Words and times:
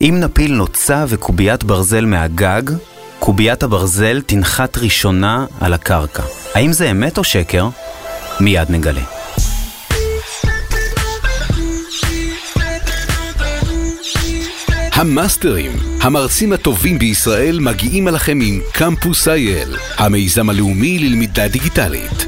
אם 0.00 0.16
נפיל 0.20 0.52
נוצה 0.52 1.04
וקוביית 1.08 1.64
ברזל 1.64 2.04
מהגג, 2.04 2.62
קוביית 3.18 3.62
הברזל 3.62 4.20
תנחת 4.20 4.76
ראשונה 4.76 5.46
על 5.60 5.72
הקרקע. 5.72 6.22
האם 6.54 6.72
זה 6.72 6.90
אמת 6.90 7.18
או 7.18 7.24
שקר? 7.24 7.68
מיד 8.40 8.70
נגלה. 8.70 9.02
המאסטרים, 14.92 15.72
המרצים 16.00 16.52
הטובים 16.52 16.98
בישראל 16.98 17.60
מגיעים 17.60 18.08
אליכם 18.08 18.38
עם 18.42 18.60
קמפוס 18.72 19.28
אייל, 19.28 19.76
המיזם 19.96 20.50
הלאומי 20.50 20.98
ללמידה 20.98 21.48
דיגיטלית. 21.48 22.26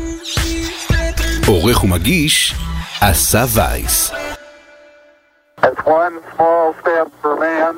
עורך 1.47 1.85
ומגיש, 1.85 2.55
אסף 3.01 3.49
וייס. 3.55 4.20
One 5.91 6.17
small 6.35 6.67
step 6.81 7.09
for 7.21 7.35
man, 7.45 7.75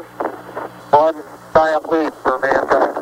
one 0.91 1.19
giant 1.55 1.85
leap 1.93 2.15
for 2.25 2.37
mankind. 2.45 2.93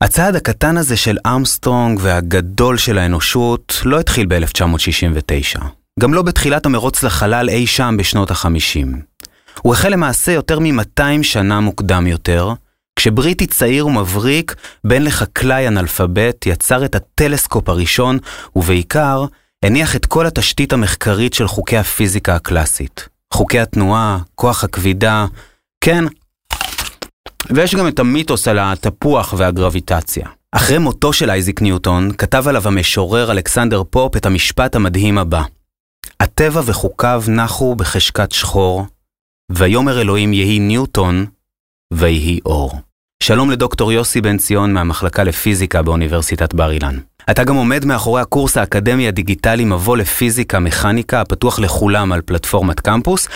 הצעד 0.00 0.36
הקטן 0.36 0.76
הזה 0.76 0.96
של 0.96 1.18
אמסטרונג 1.26 1.98
והגדול 2.02 2.76
של 2.76 2.98
האנושות 2.98 3.82
לא 3.84 4.00
התחיל 4.00 4.26
ב-1969. 4.26 5.60
גם 6.00 6.14
לא 6.14 6.22
בתחילת 6.22 6.66
המרוץ 6.66 7.02
לחלל 7.02 7.48
אי 7.48 7.66
שם 7.66 7.94
בשנות 7.98 8.30
ה-50. 8.30 8.86
הוא 9.62 9.72
החל 9.72 9.88
למעשה 9.88 10.32
יותר 10.32 10.58
מ-200 10.58 11.22
שנה 11.22 11.60
מוקדם 11.60 12.06
יותר, 12.06 12.52
כשבריטי 12.96 13.46
צעיר 13.46 13.86
ומבריק, 13.86 14.54
בן 14.84 15.02
לחקלאי 15.02 15.68
אנאלפבית, 15.68 16.46
יצר 16.46 16.84
את 16.84 16.94
הטלסקופ 16.94 17.68
הראשון, 17.68 18.18
ובעיקר, 18.56 19.24
הניח 19.64 19.96
את 19.96 20.06
כל 20.06 20.26
התשתית 20.26 20.72
המחקרית 20.72 21.34
של 21.34 21.48
חוקי 21.48 21.76
הפיזיקה 21.76 22.34
הקלאסית. 22.34 23.19
חוקי 23.34 23.60
התנועה, 23.60 24.18
כוח 24.34 24.64
הכבידה, 24.64 25.26
כן. 25.84 26.04
ויש 27.50 27.74
גם 27.74 27.88
את 27.88 27.98
המיתוס 27.98 28.48
על 28.48 28.58
התפוח 28.58 29.34
והגרביטציה. 29.36 30.26
אחרי 30.52 30.78
מותו 30.78 31.12
של 31.12 31.30
אייזיק 31.30 31.62
ניוטון, 31.62 32.12
כתב 32.18 32.44
עליו 32.48 32.68
המשורר 32.68 33.32
אלכסנדר 33.32 33.82
פופ 33.90 34.16
את 34.16 34.26
המשפט 34.26 34.74
המדהים 34.74 35.18
הבא: 35.18 35.42
הטבע 36.20 36.60
וחוקיו 36.64 37.22
נחו 37.28 37.74
בחשכת 37.74 38.32
שחור, 38.32 38.86
ויאמר 39.52 40.00
אלוהים 40.00 40.32
יהי 40.32 40.58
ניוטון, 40.58 41.26
ויהי 41.92 42.40
אור. 42.46 42.80
שלום 43.22 43.50
לדוקטור 43.50 43.92
יוסי 43.92 44.20
בן 44.20 44.38
ציון 44.38 44.72
מהמחלקה 44.72 45.24
לפיזיקה 45.24 45.82
באוניברסיטת 45.82 46.54
בר 46.54 46.70
אילן. 46.70 46.98
אתה 47.30 47.44
גם 47.44 47.56
עומד 47.56 47.84
מאחורי 47.84 48.20
הקורס 48.20 48.56
האקדמי 48.56 49.08
הדיגיטלי 49.08 49.64
מבוא 49.64 49.96
לפיזיקה 49.96 50.58
מכניקה, 50.58 51.20
הפתוח 51.20 51.58
לכולם 51.58 52.12
על 52.12 52.20
פלטפורמת 52.20 52.80
קמפוס. 52.80 53.28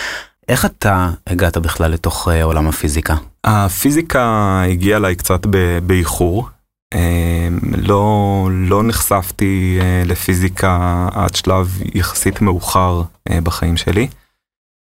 איך 0.49 0.65
אתה 0.65 1.11
הגעת 1.27 1.59
בכלל 1.59 1.91
לתוך 1.91 2.29
uh, 2.29 2.31
עולם 2.43 2.69
הפיזיקה? 2.69 3.15
הפיזיקה 3.45 4.63
הגיעה 4.71 4.99
אליי 4.99 5.17
קצת 5.17 5.47
באיחור. 5.87 6.49
אה, 6.95 7.49
לא, 7.77 8.49
לא 8.53 8.83
נחשפתי 8.83 9.79
אה, 9.81 10.03
לפיזיקה 10.07 11.09
עד 11.13 11.35
שלב 11.35 11.79
יחסית 11.95 12.41
מאוחר 12.41 13.03
אה, 13.31 13.41
בחיים 13.41 13.77
שלי. 13.77 14.09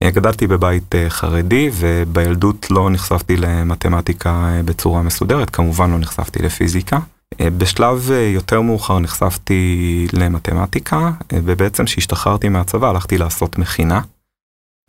אה, 0.03 0.11
גדלתי 0.11 0.47
בבית 0.47 0.95
אה, 0.95 1.11
חרדי 1.11 1.70
ובילדות 1.75 2.70
לא 2.70 2.91
נחשפתי 2.91 3.37
למתמטיקה 3.37 4.31
אה, 4.31 4.62
בצורה 4.62 5.03
מסודרת, 5.03 5.51
כמובן 5.51 5.91
לא 5.91 5.98
נחשפתי 5.98 6.42
לפיזיקה. 6.42 6.98
אה, 7.40 7.50
בשלב 7.50 8.10
אה, 8.12 8.16
יותר 8.20 8.60
מאוחר 8.60 8.98
נחשפתי 8.98 10.06
למתמטיקה, 10.12 10.96
אה, 10.98 11.10
ובעצם 11.44 11.84
כשהשתחררתי 11.84 12.48
מהצבא 12.48 12.90
הלכתי 12.90 13.18
לעשות 13.18 13.58
מכינה. 13.58 14.00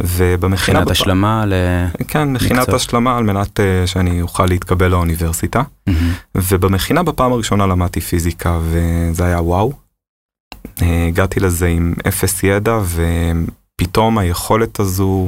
ובמכינה... 0.02 0.86
בפ- 0.86 0.92
השלמה 0.92 1.46
ל... 1.46 1.54
כן, 2.08 2.34
מכינת 2.34 2.60
מקצוע. 2.60 2.76
השלמה 2.76 3.18
על 3.18 3.24
מנת 3.24 3.60
uh, 3.60 3.88
שאני 3.88 4.22
אוכל 4.22 4.46
להתקבל 4.46 4.88
לאוניברסיטה. 4.88 5.64
מהמם. 5.88 6.14
ובמכינה 6.36 7.04
בפעם 7.04 7.32
הראשונה 7.32 7.66
למדתי 7.66 8.02
פיזיקה 8.02 8.60
וזה 8.64 9.26
היה 9.26 9.42
וואו. 9.42 9.74
Uh, 10.68 10.84
הגעתי 11.08 11.40
לזה 11.40 11.68
עם 11.68 11.94
אפס 12.08 12.44
ידע 12.44 12.80
ופתאום 12.86 14.18
היכולת 14.18 14.80
הזו 14.80 15.28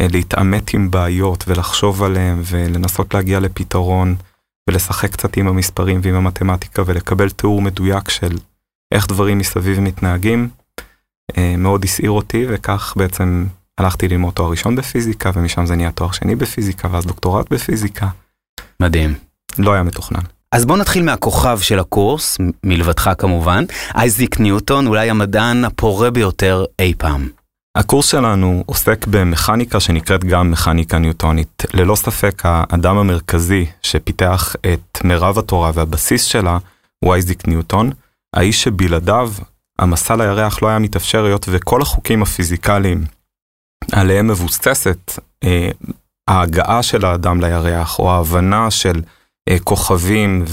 uh, 0.00 0.12
להתעמת 0.12 0.74
עם 0.74 0.90
בעיות 0.90 1.44
ולחשוב 1.48 2.02
עליהן 2.02 2.40
ולנסות 2.44 3.14
להגיע 3.14 3.40
לפתרון 3.40 4.14
ולשחק 4.70 5.12
קצת 5.12 5.36
עם 5.36 5.48
המספרים 5.48 6.00
ועם 6.02 6.14
המתמטיקה 6.14 6.82
ולקבל 6.86 7.30
תיאור 7.30 7.62
מדויק 7.62 8.10
של 8.10 8.36
איך 8.94 9.06
דברים 9.06 9.38
מסביב 9.38 9.80
מתנהגים, 9.80 10.48
uh, 11.32 11.36
מאוד 11.58 11.84
הסעיר 11.84 12.10
אותי 12.10 12.46
וכך 12.48 12.94
בעצם 12.96 13.46
הלכתי 13.78 14.08
ללמוד 14.08 14.34
תואר 14.34 14.50
ראשון 14.50 14.76
בפיזיקה 14.76 15.30
ומשם 15.34 15.66
זה 15.66 15.76
נהיה 15.76 15.90
תואר 15.90 16.12
שני 16.12 16.34
בפיזיקה 16.34 16.88
ואז 16.90 17.06
דוקטורט 17.06 17.50
בפיזיקה. 17.50 18.08
מדהים. 18.80 19.14
לא 19.58 19.72
היה 19.72 19.82
מתוכנן. 19.82 20.20
אז 20.52 20.64
בוא 20.64 20.76
נתחיל 20.76 21.02
מהכוכב 21.02 21.58
של 21.60 21.78
הקורס, 21.78 22.38
מלבדך 22.64 23.10
כמובן, 23.18 23.64
אייזיק 23.94 24.40
ניוטון, 24.40 24.86
אולי 24.86 25.10
המדען 25.10 25.64
הפורה 25.64 26.10
ביותר 26.10 26.64
אי 26.78 26.94
פעם. 26.98 27.28
הקורס 27.78 28.06
שלנו 28.06 28.64
עוסק 28.66 29.06
במכניקה 29.06 29.80
שנקראת 29.80 30.24
גם 30.24 30.50
מכניקה 30.50 30.98
ניוטונית. 30.98 31.62
ללא 31.74 31.96
ספק 31.96 32.42
האדם 32.44 32.98
המרכזי 32.98 33.66
שפיתח 33.82 34.56
את 34.72 34.98
מירב 35.04 35.38
התורה 35.38 35.70
והבסיס 35.74 36.24
שלה 36.24 36.58
הוא 37.04 37.14
אייזיק 37.14 37.48
ניוטון, 37.48 37.90
האיש 38.36 38.62
שבלעדיו 38.62 39.32
המסע 39.78 40.16
לירח 40.16 40.62
לא 40.62 40.68
היה 40.68 40.78
מתאפשר 40.78 41.24
היות 41.24 41.46
וכל 41.50 41.82
החוקים 41.82 42.22
הפיזיקליים 42.22 43.04
עליהם 43.92 44.28
מבוססת 44.28 45.18
אה, 45.44 45.70
ההגעה 46.28 46.82
של 46.82 47.04
האדם 47.04 47.40
לירח 47.40 47.98
או 47.98 48.10
ההבנה 48.10 48.70
של 48.70 49.02
אה, 49.48 49.56
כוכבים 49.64 50.44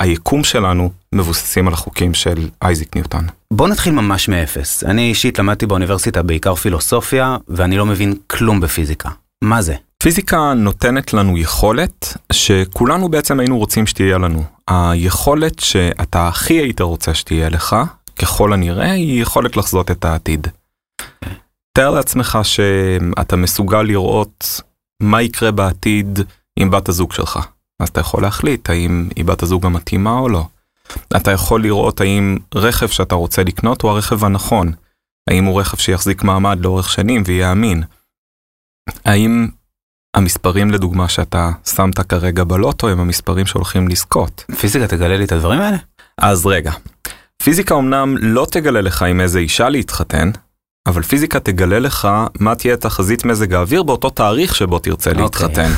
והיקום 0.00 0.44
שלנו 0.44 0.90
מבוססים 1.14 1.68
על 1.68 1.72
החוקים 1.72 2.14
של 2.14 2.48
אייזיק 2.62 2.96
ניוטון. 2.96 3.26
בוא 3.52 3.68
נתחיל 3.68 3.92
ממש 3.92 4.28
מאפס. 4.28 4.84
אני 4.84 5.08
אישית 5.08 5.38
למדתי 5.38 5.66
באוניברסיטה 5.66 6.22
בעיקר 6.22 6.54
פילוסופיה, 6.54 7.36
ואני 7.48 7.76
לא 7.76 7.86
מבין 7.86 8.14
כלום 8.26 8.60
בפיזיקה. 8.60 9.08
מה 9.44 9.62
זה? 9.62 9.74
פיזיקה 10.02 10.54
נותנת 10.54 11.12
לנו 11.12 11.38
יכולת 11.38 12.16
שכולנו 12.32 13.08
בעצם 13.08 13.40
היינו 13.40 13.58
רוצים 13.58 13.86
שתהיה 13.86 14.18
לנו. 14.18 14.44
היכולת 14.68 15.58
שאתה 15.58 16.28
הכי 16.28 16.54
היית 16.54 16.80
רוצה 16.80 17.14
שתהיה 17.14 17.48
לך, 17.48 17.76
ככל 18.18 18.52
הנראה, 18.52 18.92
היא 18.92 19.22
יכולת 19.22 19.56
לחזות 19.56 19.90
את 19.90 20.04
העתיד. 20.04 20.48
תאר 21.72 21.90
לעצמך 21.90 22.38
שאתה 22.42 23.36
מסוגל 23.36 23.82
לראות 23.82 24.60
מה 25.02 25.22
יקרה 25.22 25.50
בעתיד 25.50 26.18
עם 26.56 26.70
בת 26.70 26.88
הזוג 26.88 27.12
שלך. 27.12 27.38
אז 27.80 27.88
אתה 27.88 28.00
יכול 28.00 28.22
להחליט 28.22 28.70
האם 28.70 29.08
היא 29.16 29.24
בת 29.24 29.42
הזוג 29.42 29.66
המתאימה 29.66 30.18
או 30.18 30.28
לא. 30.28 30.46
אתה 31.16 31.30
יכול 31.30 31.62
לראות 31.62 32.00
האם 32.00 32.36
רכב 32.54 32.88
שאתה 32.88 33.14
רוצה 33.14 33.44
לקנות 33.44 33.82
הוא 33.82 33.90
הרכב 33.90 34.24
הנכון. 34.24 34.72
האם 35.30 35.44
הוא 35.44 35.60
רכב 35.60 35.76
שיחזיק 35.76 36.22
מעמד 36.22 36.58
לאורך 36.60 36.90
שנים 36.90 37.22
ויהיה 37.26 37.52
אמין. 37.52 37.82
האם 39.04 39.48
המספרים 40.16 40.70
לדוגמה 40.70 41.08
שאתה 41.08 41.50
שמת 41.74 41.98
כרגע 42.00 42.44
בלוטו 42.44 42.88
הם 42.88 43.00
המספרים 43.00 43.46
שהולכים 43.46 43.88
לזכות. 43.88 44.44
פיזיקה 44.60 44.86
תגלה 44.86 45.16
לי 45.16 45.24
את 45.24 45.32
הדברים 45.32 45.60
האלה? 45.60 45.76
אז 46.18 46.46
רגע, 46.46 46.72
פיזיקה 47.42 47.74
אמנם 47.74 48.16
לא 48.20 48.46
תגלה 48.50 48.80
לך 48.80 49.02
עם 49.02 49.20
איזה 49.20 49.38
אישה 49.38 49.68
להתחתן, 49.68 50.30
אבל 50.86 51.02
פיזיקה 51.02 51.40
תגלה 51.40 51.78
לך 51.78 52.08
מה 52.40 52.54
תהיה 52.54 52.76
תחזית 52.76 53.24
מזג 53.24 53.54
האוויר 53.54 53.82
באותו 53.82 54.10
תאריך 54.10 54.56
שבו 54.56 54.78
תרצה 54.78 55.10
אוקיי. 55.10 55.22
להתחתן. 55.22 55.70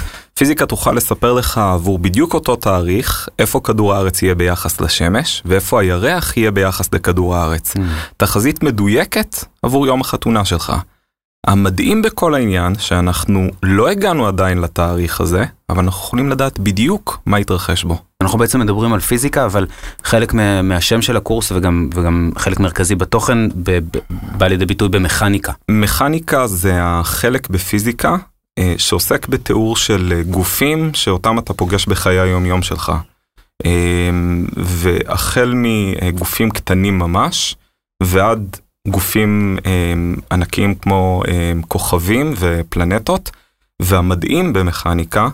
פיזיקה 0.43 0.67
תוכל 0.67 0.93
לספר 0.93 1.33
לך 1.33 1.59
עבור 1.59 1.99
בדיוק 1.99 2.35
אותו 2.35 2.57
תאריך, 2.57 3.29
איפה 3.39 3.61
כדור 3.65 3.95
הארץ 3.95 4.23
יהיה 4.23 4.35
ביחס 4.35 4.81
לשמש, 4.81 5.43
ואיפה 5.45 5.81
הירח 5.81 6.37
יהיה 6.37 6.51
ביחס 6.51 6.89
לכדור 6.95 7.37
הארץ. 7.37 7.75
תחזית 8.17 8.63
מדויקת 8.63 9.37
עבור 9.63 9.87
יום 9.87 10.01
החתונה 10.01 10.45
שלך. 10.45 10.73
המדהים 11.47 12.03
בכל 12.03 12.35
העניין 12.35 12.79
שאנחנו 12.79 13.49
לא 13.63 13.89
הגענו 13.89 14.27
עדיין 14.27 14.59
לתאריך 14.59 15.21
הזה, 15.21 15.45
אבל 15.71 15.83
אנחנו 15.85 16.01
יכולים 16.01 16.31
לדעת 16.31 16.59
בדיוק 16.59 17.19
מה 17.27 17.41
יתרחש 17.41 17.85
בו. 17.85 17.99
אנחנו 18.21 18.39
בעצם 18.39 18.61
מדברים 18.61 18.93
על 18.93 19.01
פיזיקה, 19.01 19.45
אבל 19.45 19.67
חלק 20.05 20.35
מה- 20.35 20.63
מהשם 20.63 21.03
של 21.03 21.17
הקורס 21.17 21.53
וגם, 21.53 21.89
וגם 21.95 22.31
חלק 22.39 22.61
מרכזי 22.61 22.95
בתוכן 22.95 23.49
ב- 23.49 23.55
ב- 23.79 23.99
בא 24.39 24.47
לידי 24.47 24.67
ביטוי 24.67 24.89
במכניקה. 24.89 25.53
מכניקה 25.71 26.47
זה 26.47 26.73
החלק 26.83 27.49
בפיזיקה 27.51 28.17
שעוסק 28.79 29.29
בתיאור 29.29 29.77
של 29.77 30.13
אה, 30.17 30.23
גופים 30.23 30.95
שאותם 30.95 31.39
אתה 31.39 31.55
פוגש 31.55 31.87
בחיי 31.87 32.21
היום-יום 32.21 32.63
שלך. 32.63 32.93
אה, 33.67 34.11
והחל 34.57 35.55
מגופים 35.57 36.51
קטנים 36.51 36.99
ממש 36.99 37.57
ועד 38.03 38.57
גופים 38.89 39.59
אה, 39.67 39.95
ענקיים 40.33 40.75
כמו 40.75 41.23
אה, 41.29 41.53
כוכבים 41.69 42.35
ופלנטות, 42.39 43.31
והמדהים 43.83 44.53
במכניקה 44.53 45.29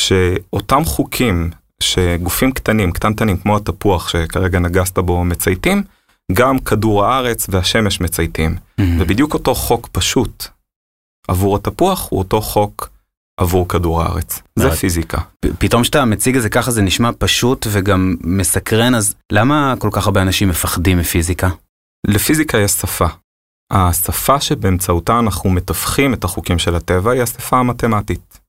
שאותם 0.00 0.84
חוקים 0.84 1.50
שגופים 1.82 2.52
קטנים, 2.52 2.92
קטנטנים 2.92 3.36
כמו 3.36 3.56
התפוח 3.56 4.08
שכרגע 4.08 4.58
נגסת 4.58 4.98
בו 4.98 5.24
מצייתים, 5.24 5.82
גם 6.32 6.58
כדור 6.58 7.04
הארץ 7.04 7.46
והשמש 7.48 8.00
מצייתים. 8.00 8.56
ובדיוק 8.80 9.34
אותו 9.34 9.54
חוק 9.54 9.88
פשוט 9.92 10.46
עבור 11.30 11.56
התפוח 11.56 12.08
הוא 12.10 12.18
אותו 12.18 12.40
חוק 12.40 12.90
עבור 13.40 13.68
כדור 13.68 14.02
הארץ. 14.02 14.42
זה. 14.56 14.70
פיזיקה. 14.70 15.18
פתאום 15.58 15.82
כשאתה 15.82 16.04
מציג 16.04 16.36
את 16.36 16.42
זה 16.42 16.48
ככה 16.48 16.70
זה 16.70 16.82
נשמע 16.82 17.10
פשוט 17.18 17.66
וגם 17.72 18.16
מסקרן, 18.20 18.94
אז 18.94 19.14
למה 19.32 19.74
כל 19.78 19.88
כך 19.92 20.06
הרבה 20.06 20.22
אנשים 20.22 20.48
מפחדים 20.48 20.98
מפיזיקה? 20.98 21.48
לפיזיקה 22.06 22.58
יש 22.58 22.72
שפה. 22.72 23.06
השפה 23.72 24.40
שבאמצעותה 24.40 25.18
אנחנו 25.18 25.50
מתווכים 25.50 26.14
את 26.14 26.24
החוקים 26.24 26.58
של 26.58 26.76
הטבע 26.76 27.12
היא 27.12 27.22
השפה 27.22 27.58
המתמטית. 27.58 28.40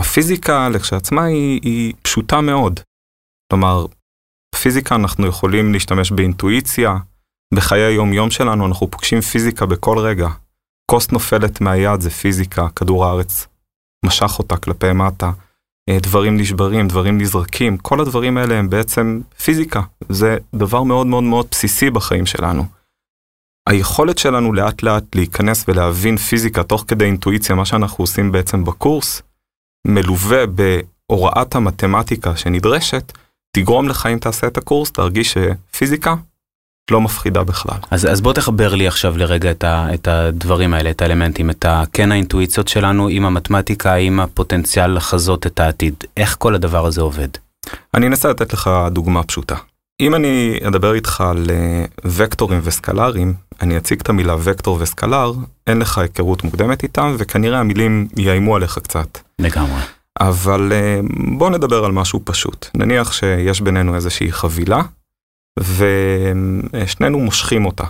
הפיזיקה 0.00 0.68
לכשעצמה 0.68 1.24
היא, 1.24 1.60
היא 1.62 1.94
פשוטה 2.02 2.40
מאוד. 2.40 2.80
כלומר, 3.52 3.86
בפיזיקה 4.54 4.94
אנחנו 4.94 5.26
יכולים 5.26 5.72
להשתמש 5.72 6.10
באינטואיציה, 6.10 6.96
בחיי 7.54 7.82
היום-יום 7.82 8.30
שלנו 8.30 8.66
אנחנו 8.66 8.90
פוגשים 8.90 9.20
פיזיקה 9.20 9.66
בכל 9.66 9.98
רגע. 9.98 10.28
כוס 10.90 11.10
נופלת 11.10 11.60
מהיד 11.60 12.00
זה 12.00 12.10
פיזיקה, 12.10 12.68
כדור 12.76 13.04
הארץ 13.04 13.46
משך 14.06 14.38
אותה 14.38 14.56
כלפי 14.56 14.92
מטה, 14.92 15.30
אה, 15.90 15.98
דברים 16.02 16.36
נשברים, 16.36 16.88
דברים 16.88 17.18
נזרקים, 17.18 17.78
כל 17.78 18.00
הדברים 18.00 18.36
האלה 18.36 18.54
הם 18.54 18.70
בעצם 18.70 19.20
פיזיקה. 19.42 19.82
זה 20.08 20.36
דבר 20.54 20.82
מאוד 20.82 21.06
מאוד 21.06 21.24
מאוד 21.24 21.46
בסיסי 21.50 21.90
בחיים 21.90 22.26
שלנו. 22.26 22.64
היכולת 23.68 24.18
שלנו 24.18 24.52
לאט 24.52 24.82
לאט 24.82 25.04
להיכנס 25.14 25.64
ולהבין 25.68 26.16
פיזיקה 26.16 26.62
תוך 26.62 26.84
כדי 26.88 27.04
אינטואיציה, 27.04 27.54
מה 27.54 27.64
שאנחנו 27.64 28.02
עושים 28.02 28.32
בעצם 28.32 28.64
בקורס, 28.64 29.22
מלווה 29.86 30.44
בהוראת 30.46 31.54
המתמטיקה 31.54 32.36
שנדרשת, 32.36 33.12
תגרום 33.56 33.88
לך 33.88 34.06
אם 34.12 34.18
תעשה 34.18 34.46
את 34.46 34.56
הקורס, 34.56 34.90
תרגיש 34.90 35.36
שפיזיקה 35.38 36.14
לא 36.90 37.00
מפחידה 37.00 37.44
בכלל. 37.44 37.78
אז, 37.90 38.06
אז 38.06 38.20
בוא 38.20 38.32
תחבר 38.32 38.74
לי 38.74 38.86
עכשיו 38.86 39.18
לרגע 39.18 39.50
את, 39.50 39.64
ה, 39.64 39.94
את 39.94 40.08
הדברים 40.08 40.74
האלה, 40.74 40.90
את 40.90 41.02
האלמנטים, 41.02 41.50
את 41.50 41.64
ה, 41.64 41.82
כן 41.92 42.12
האינטואיציות 42.12 42.68
שלנו 42.68 43.08
עם 43.08 43.24
המתמטיקה, 43.24 43.94
עם 43.94 44.20
הפוטנציאל 44.20 44.96
לחזות 44.96 45.46
את 45.46 45.60
העתיד. 45.60 45.94
איך 46.16 46.36
כל 46.38 46.54
הדבר 46.54 46.86
הזה 46.86 47.00
עובד? 47.00 47.28
אני 47.94 48.06
אנסה 48.06 48.28
לתת 48.28 48.52
לך 48.52 48.70
דוגמה 48.90 49.22
פשוטה. 49.22 49.54
אם 50.00 50.14
אני 50.14 50.60
אדבר 50.68 50.94
איתך 50.94 51.20
על 51.20 51.46
אה, 51.50 51.84
וקטורים 52.04 52.60
וסקלרים, 52.64 53.34
אני 53.62 53.76
אציג 53.76 54.00
את 54.00 54.08
המילה 54.08 54.36
וקטור 54.42 54.78
וסקלר, 54.80 55.32
אין 55.66 55.78
לך 55.78 55.98
היכרות 55.98 56.44
מוקדמת 56.44 56.82
איתם, 56.82 57.14
וכנראה 57.18 57.58
המילים 57.58 58.08
יאיימו 58.16 58.56
עליך 58.56 58.78
קצת. 58.78 59.18
לגמרי. 59.38 59.80
אבל 60.20 60.72
אה, 60.72 61.00
בוא 61.38 61.50
נדבר 61.50 61.84
על 61.84 61.92
משהו 61.92 62.20
פשוט. 62.24 62.66
נניח 62.74 63.12
שיש 63.12 63.60
בינינו 63.60 63.94
איזושהי 63.94 64.32
חבילה, 64.32 64.82
ושנינו 65.60 67.20
מושכים 67.20 67.66
אותה. 67.66 67.84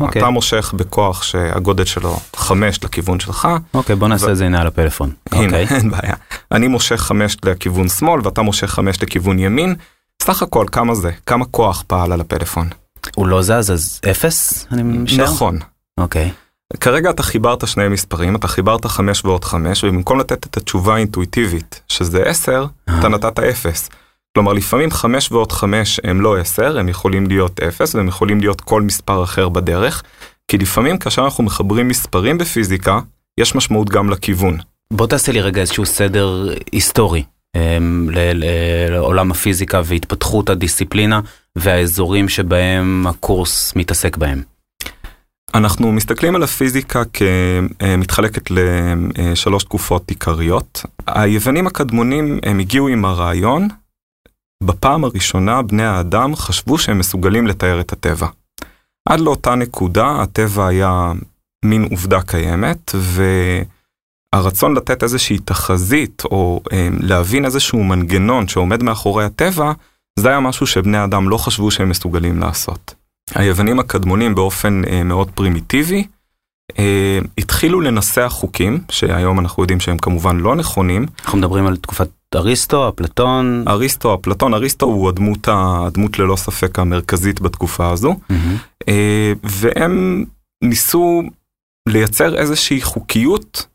אוקיי. 0.00 0.22
אתה 0.22 0.30
מושך 0.30 0.74
בכוח 0.76 1.22
שהגודל 1.22 1.84
שלו 1.84 2.16
חמש 2.36 2.84
לכיוון 2.84 3.20
שלך, 3.20 3.48
אוקיי, 3.74 3.96
בוא 3.96 4.08
נעשה 4.08 4.26
ו- 4.26 4.30
את 4.30 4.36
זה 4.36 4.46
הנה 4.46 4.60
על 4.60 4.66
הפלאפון. 4.66 5.10
הנה, 5.32 5.44
אוקיי. 5.44 5.66
אין 5.78 5.90
בעיה. 5.90 6.14
אני 6.52 6.68
מושך 6.68 6.96
חמש 6.96 7.36
לכיוון 7.44 7.88
שמאל 7.88 8.20
ואתה 8.24 8.42
מושך 8.42 8.66
חמש 8.66 9.02
לכיוון 9.02 9.38
ימין. 9.38 9.74
סך 10.22 10.42
הכל 10.42 10.66
כמה 10.72 10.94
זה? 10.94 11.10
כמה 11.26 11.44
כוח 11.44 11.84
פעל 11.86 12.12
על 12.12 12.20
הפלאפון? 12.20 12.68
הוא 13.14 13.26
לא 13.26 13.42
זז, 13.42 13.70
אז 13.70 14.00
אפס? 14.10 14.66
אני 14.72 14.82
משער? 14.82 15.24
נכון. 15.24 15.58
אוקיי. 16.00 16.30
כרגע 16.80 17.10
אתה 17.10 17.22
חיברת 17.22 17.66
שני 17.68 17.88
מספרים, 17.88 18.36
אתה 18.36 18.48
חיברת 18.48 18.86
חמש 18.86 19.24
ועוד 19.24 19.44
חמש, 19.44 19.84
ובמקום 19.84 20.20
לתת 20.20 20.46
את 20.46 20.56
התשובה 20.56 20.94
האינטואיטיבית, 20.94 21.80
שזה 21.88 22.22
עשר, 22.22 22.66
אתה 22.98 23.08
נתת 23.08 23.38
אפס. 23.38 23.88
כלומר, 24.36 24.52
לפעמים 24.52 24.90
חמש 24.90 25.32
ועוד 25.32 25.52
חמש 25.52 26.00
הם 26.04 26.20
לא 26.20 26.36
עשר, 26.36 26.78
הם 26.78 26.88
יכולים 26.88 27.26
להיות 27.26 27.60
אפס, 27.60 27.94
והם 27.94 28.08
יכולים 28.08 28.40
להיות 28.40 28.60
כל 28.60 28.82
מספר 28.82 29.22
אחר 29.24 29.48
בדרך, 29.48 30.02
כי 30.48 30.58
לפעמים 30.58 30.98
כאשר 30.98 31.24
אנחנו 31.24 31.44
מחברים 31.44 31.88
מספרים 31.88 32.38
בפיזיקה, 32.38 33.00
יש 33.40 33.54
משמעות 33.54 33.90
גם 33.90 34.10
לכיוון. 34.10 34.58
בוא 34.92 35.06
תעשה 35.06 35.32
לי 35.32 35.40
רגע 35.40 35.60
איזשהו 35.60 35.86
סדר 35.86 36.54
היסטורי 36.72 37.22
אמ, 37.56 38.10
ל- 38.12 38.32
ל- 38.32 38.90
לעולם 38.90 39.30
הפיזיקה 39.30 39.80
והתפתחות 39.84 40.50
הדיסציפלינה 40.50 41.20
והאזורים 41.56 42.28
שבהם 42.28 43.06
הקורס 43.06 43.72
מתעסק 43.76 44.16
בהם. 44.16 44.42
אנחנו 45.54 45.92
מסתכלים 45.92 46.36
על 46.36 46.42
הפיזיקה 46.42 47.02
כמתחלקת 47.12 48.50
לשלוש 48.50 49.64
תקופות 49.64 50.08
עיקריות. 50.08 50.82
היוונים 51.06 51.66
הקדמונים 51.66 52.38
הם 52.42 52.58
הגיעו 52.58 52.88
עם 52.88 53.04
הרעיון, 53.04 53.68
בפעם 54.62 55.04
הראשונה 55.04 55.62
בני 55.62 55.84
האדם 55.84 56.36
חשבו 56.36 56.78
שהם 56.78 56.98
מסוגלים 56.98 57.46
לתאר 57.46 57.80
את 57.80 57.92
הטבע. 57.92 58.26
עד 59.08 59.20
לאותה 59.20 59.54
נקודה 59.54 60.22
הטבע 60.22 60.66
היה 60.66 61.12
מין 61.64 61.88
עובדה 61.90 62.22
קיימת, 62.22 62.94
והרצון 64.34 64.76
לתת 64.76 65.02
איזושהי 65.02 65.38
תחזית 65.38 66.22
או 66.24 66.60
אה, 66.72 66.88
להבין 67.00 67.44
איזשהו 67.44 67.84
מנגנון 67.84 68.48
שעומד 68.48 68.82
מאחורי 68.82 69.24
הטבע, 69.24 69.72
זה 70.18 70.28
היה 70.28 70.40
משהו 70.40 70.66
שבני 70.66 70.98
האדם 70.98 71.28
לא 71.28 71.38
חשבו 71.38 71.70
שהם 71.70 71.88
מסוגלים 71.88 72.40
לעשות. 72.40 72.94
היוונים 73.34 73.80
הקדמונים 73.80 74.34
באופן 74.34 74.82
אה, 74.84 75.02
מאוד 75.02 75.30
פרימיטיבי 75.30 76.06
אה, 76.78 77.18
התחילו 77.38 77.80
לנסח 77.80 78.28
חוקים, 78.30 78.80
שהיום 78.90 79.40
אנחנו 79.40 79.62
יודעים 79.62 79.80
שהם 79.80 79.98
כמובן 79.98 80.36
לא 80.36 80.56
נכונים. 80.56 81.06
אנחנו 81.24 81.38
מדברים 81.38 81.66
על 81.66 81.76
תקופת 81.76 82.08
אריסטו, 82.34 82.88
אפלטון. 82.88 83.64
אריסטו, 83.68 84.14
אפלטון, 84.14 84.54
אריסטו 84.54 84.86
הוא 84.86 85.08
הדמות, 85.08 85.48
הדמות 85.52 86.18
ללא 86.18 86.36
ספק 86.36 86.78
המרכזית 86.78 87.40
בתקופה 87.40 87.90
הזו. 87.90 88.16
אה, 88.88 89.32
והם 89.42 90.24
ניסו 90.64 91.22
לייצר 91.88 92.36
איזושהי 92.36 92.82
חוקיות. 92.82 93.66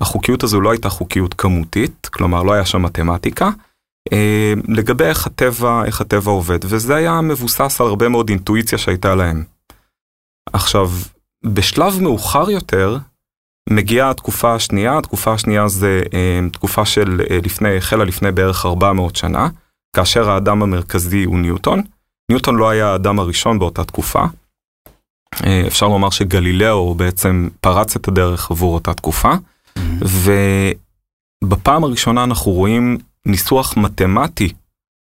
החוקיות 0.00 0.42
הזו 0.42 0.60
לא 0.60 0.70
הייתה 0.70 0.88
חוקיות 0.88 1.34
כמותית, 1.34 2.08
כלומר 2.12 2.42
לא 2.42 2.52
היה 2.52 2.66
שם 2.66 2.82
מתמטיקה, 2.82 3.50
אה, 4.12 4.52
לגבי 4.68 5.04
איך 5.04 5.26
הטבע, 5.26 5.84
איך 5.84 6.00
הטבע 6.00 6.30
עובד, 6.30 6.58
וזה 6.64 6.94
היה 6.94 7.20
מבוסס 7.20 7.80
על 7.80 7.86
הרבה 7.86 8.08
מאוד 8.08 8.28
אינטואיציה 8.28 8.78
שהייתה 8.78 9.14
להם. 9.14 9.44
עכשיו, 10.52 10.90
בשלב 11.44 12.00
מאוחר 12.00 12.50
יותר, 12.50 12.98
מגיעה 13.70 14.10
התקופה 14.10 14.54
השנייה, 14.54 14.98
התקופה 14.98 15.32
השנייה 15.32 15.68
זה 15.68 16.02
אה, 16.14 16.40
תקופה 16.52 16.84
של 16.86 17.20
אה, 17.30 17.38
לפני, 17.44 17.76
החלה 17.76 18.04
לפני 18.04 18.32
בערך 18.32 18.66
400 18.66 19.16
שנה, 19.16 19.48
כאשר 19.96 20.30
האדם 20.30 20.62
המרכזי 20.62 21.24
הוא 21.24 21.38
ניוטון. 21.38 21.82
ניוטון 22.30 22.56
לא 22.56 22.68
היה 22.70 22.86
האדם 22.92 23.18
הראשון 23.18 23.58
באותה 23.58 23.84
תקופה. 23.84 24.24
אה, 25.44 25.64
אפשר 25.66 25.88
לומר 25.88 26.10
שגלילאו 26.10 26.94
בעצם 26.94 27.48
פרץ 27.60 27.96
את 27.96 28.08
הדרך 28.08 28.50
עבור 28.50 28.74
אותה 28.74 28.94
תקופה, 28.94 29.32
ובפעם 31.44 31.84
הראשונה 31.84 32.24
אנחנו 32.24 32.52
רואים 32.52 32.98
ניסוח 33.26 33.76
מתמטי 33.76 34.52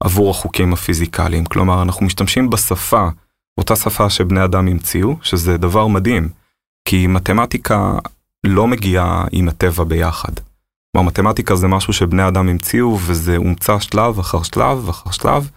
עבור 0.04 0.30
החוקים 0.30 0.74
הפיזיקליים. 0.74 1.46
כלומר, 1.46 1.82
אנחנו 1.82 2.06
משתמשים 2.06 2.50
בשפה, 2.50 3.10
אותה 3.58 3.76
שפה 3.76 4.10
שבני 4.10 4.44
אדם 4.44 4.68
המציאו, 4.68 5.16
שזה 5.22 5.58
דבר 5.58 5.88
מדהים, 5.88 6.30
כי 6.88 7.08
מתמטיקה 7.08 7.98
לא 8.44 8.67
מגיעה 8.67 9.25
עם 9.32 9.50
הטבע 9.50 9.84
ביחד. 9.84 10.32
כלומר, 10.91 11.08
מתמטיקה 11.08 11.56
זה 11.56 11.67
משהו 11.67 11.94
שבני 11.94 12.27
אדם 12.27 12.50
המציאו, 12.50 12.98
וזה 13.06 13.38
הומצא 13.38 13.79
שלב 13.79 14.20
אחר 14.20 14.44
שלב 14.44 14.89
אחר 14.89 15.12
שלב, 15.12 15.50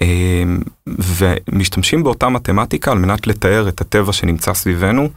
אמ, 0.00 0.60
ומשתמשים 0.86 2.02
באותה 2.02 2.28
מתמטיקה 2.28 2.92
על 2.92 2.98
מנת 2.98 3.26
לתאר 3.26 3.68
את 3.68 3.80
הטבע 3.80 4.12
שנמצא 4.12 4.54
סביבנו 4.54 5.08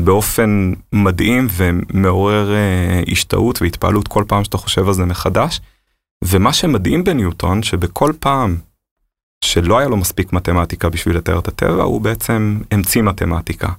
באופן 0.00 0.72
מדהים 0.92 1.46
ומעורר 1.50 2.54
אה, 2.54 3.02
השתאות 3.12 3.62
והתפעלות 3.62 4.08
כל 4.08 4.24
פעם 4.28 4.44
שאתה 4.44 4.58
חושב 4.58 4.88
על 4.88 4.94
זה 4.94 5.04
מחדש. 5.04 5.60
ומה 6.24 6.52
שמדהים 6.52 7.04
בניוטון, 7.04 7.62
שבכל 7.62 8.12
פעם 8.20 8.56
שלא 9.44 9.78
היה 9.78 9.88
לו 9.88 9.96
מספיק 9.96 10.32
מתמטיקה 10.32 10.88
בשביל 10.88 11.16
לתאר 11.16 11.38
את 11.38 11.48
הטבע, 11.48 11.82
הוא 11.82 12.00
בעצם 12.00 12.60
המציא 12.70 13.02
מתמטיקה. 13.02 13.72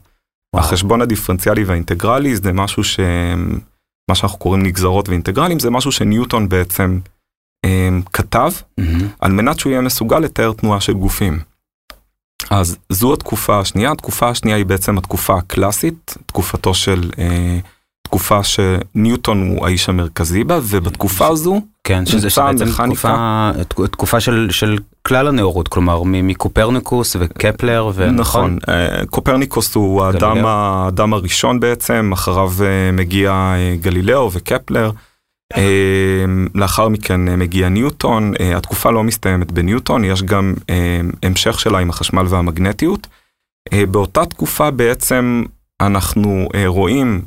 החשבון 0.60 1.02
הדיפרנציאלי 1.02 1.64
והאינטגרלי 1.64 2.36
זה 2.36 2.54
משהו 2.54 2.84
ש... 2.84 3.00
מה 4.10 4.16
שאנחנו 4.16 4.40
קוראים 4.40 4.64
נגזרות 4.64 5.10
ואינטגרלים, 5.10 5.60
זה 5.60 5.70
משהו 5.70 5.92
שניוטון 5.92 6.50
בעצם 6.50 7.00
אה, 7.66 7.90
כתב 8.14 8.52
מהמם. 8.78 9.08
על 9.20 9.32
מנת 9.32 9.60
שהוא 9.60 9.72
יהיה 9.72 9.82
מסוגל 9.82 10.20
לתאר 10.20 10.54
תנועה 10.54 10.82
של 10.82 10.94
גופים. 10.94 11.40
אז 12.50 12.78
זו 12.90 13.14
התקופה 13.14 13.60
השנייה, 13.60 13.92
התקופה 13.92 14.30
השנייה 14.30 14.58
היא 14.58 14.66
בעצם 14.66 14.98
התקופה 14.98 15.38
הקלאסית, 15.38 16.18
תקופתו 16.26 16.74
של, 16.74 17.12
אה, 17.20 17.60
תקופה 18.14 18.40
שניוטון 18.44 19.50
הוא 19.50 19.66
האיש 19.66 19.90
המרכזי 19.90 20.44
בה, 20.44 20.60
ובתקופה 20.64 21.28
הזו, 21.28 21.62
כן, 21.84 22.06
שזה 22.06 22.30
בעצם. 22.30 22.66
תקופה, 22.86 23.52
תקופה 23.92 24.20
של, 24.20 24.48
של 24.52 24.78
כלל 25.08 25.28
הנאורות, 25.28 25.68
כלומר 25.68 26.04
מ- 26.04 26.28
מקופרניקוס 26.28 27.16
וקפלר, 27.20 27.92
ו- 27.94 28.12
נכון, 28.12 28.58
אה, 28.70 29.06
קופרניקוס 29.10 29.76
הוא 29.76 30.04
האדם, 30.04 30.32
גלילאו. 30.34 30.48
האדם 30.50 31.14
הראשון 31.14 31.60
בעצם, 31.60 32.10
אחריו 32.14 32.52
אה, 32.62 32.92
מגיע 32.92 33.32
אה, 33.32 33.76
גלילאו 33.82 34.30
וקפלר. 34.34 34.92
אה, 35.58 36.26
לאחר 36.56 36.90
מכן 36.90 37.40
מגיע 37.40 37.70
ניוטון, 37.70 38.34
התקופה 38.56 38.92
לא 38.92 39.04
מסתיימת 39.04 39.52
בניוטון, 39.52 40.04
יש 40.04 40.24
גם 40.24 40.54
המשך 41.24 41.60
שלה 41.60 41.80
עם 41.80 41.90
החשמל 41.90 42.26
והמגנטיות. 42.30 43.08
באותה 43.92 44.26
תקופה 44.26 44.72
בעצם 44.72 45.44
אנחנו 45.82 46.50
רואים 46.66 47.22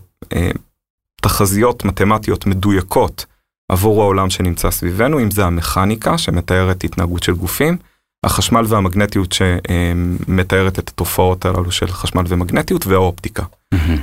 תחזיות 1.26 1.84
מתמטיות 1.84 2.46
מדויקות 2.46 3.26
עבור 3.72 4.02
העולם 4.02 4.30
שנמצא 4.30 4.70
סביבנו, 4.70 5.20
אם 5.20 5.30
זה 5.30 5.46
המכניקה 5.46 6.18
שמתארת 6.18 6.84
התנהגות 6.84 7.22
של 7.22 7.32
גופים, 7.32 7.76
החשמל 8.26 8.64
והמגנטיות 8.68 9.32
שמתארת 9.32 10.78
את 10.78 10.88
התופעות 10.88 11.44
הללו 11.44 11.72
של 11.72 11.86
חשמל 11.86 12.24
ומגנטיות 12.28 12.86
והאופטיקה. 12.86 13.44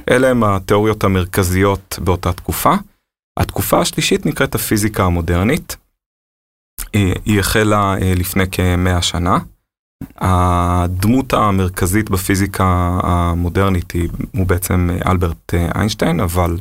אלה 0.09 0.29
הם 0.29 0.43
התיאוריות 0.43 1.03
המרכזיות 1.03 1.99
באותה 2.03 2.33
תקופה. 2.33 2.73
התקופה 3.39 3.79
השלישית 3.79 4.25
נקראת 4.25 4.55
הפיזיקה 4.55 5.03
המודרנית. 5.05 5.77
היא 7.25 7.39
החלה 7.39 7.95
לפני 8.15 8.43
כמאה 8.51 9.01
שנה. 9.01 9.37
הדמות 10.17 11.33
המרכזית 11.33 12.09
בפיזיקה 12.09 12.99
המודרנית 13.03 13.91
היא, 13.91 14.09
הוא 14.31 14.47
בעצם 14.47 14.89
אלברט 15.05 15.53
איינשטיין, 15.75 16.19
אבל 16.19 16.57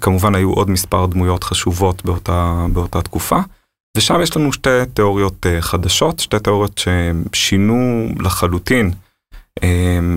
כמובן 0.00 0.34
היו 0.34 0.52
עוד 0.52 0.70
מספר 0.70 1.06
דמויות 1.06 1.44
חשובות 1.44 2.04
באותה, 2.04 2.66
באותה 2.72 3.02
תקופה. 3.02 3.38
ושם 3.96 4.20
יש 4.22 4.36
לנו 4.36 4.52
שתי 4.52 4.70
תיאוריות 4.94 5.46
חדשות, 5.60 6.18
שתי 6.18 6.38
תיאוריות 6.38 6.80
ששינו 7.32 8.08
לחלוטין 8.20 8.92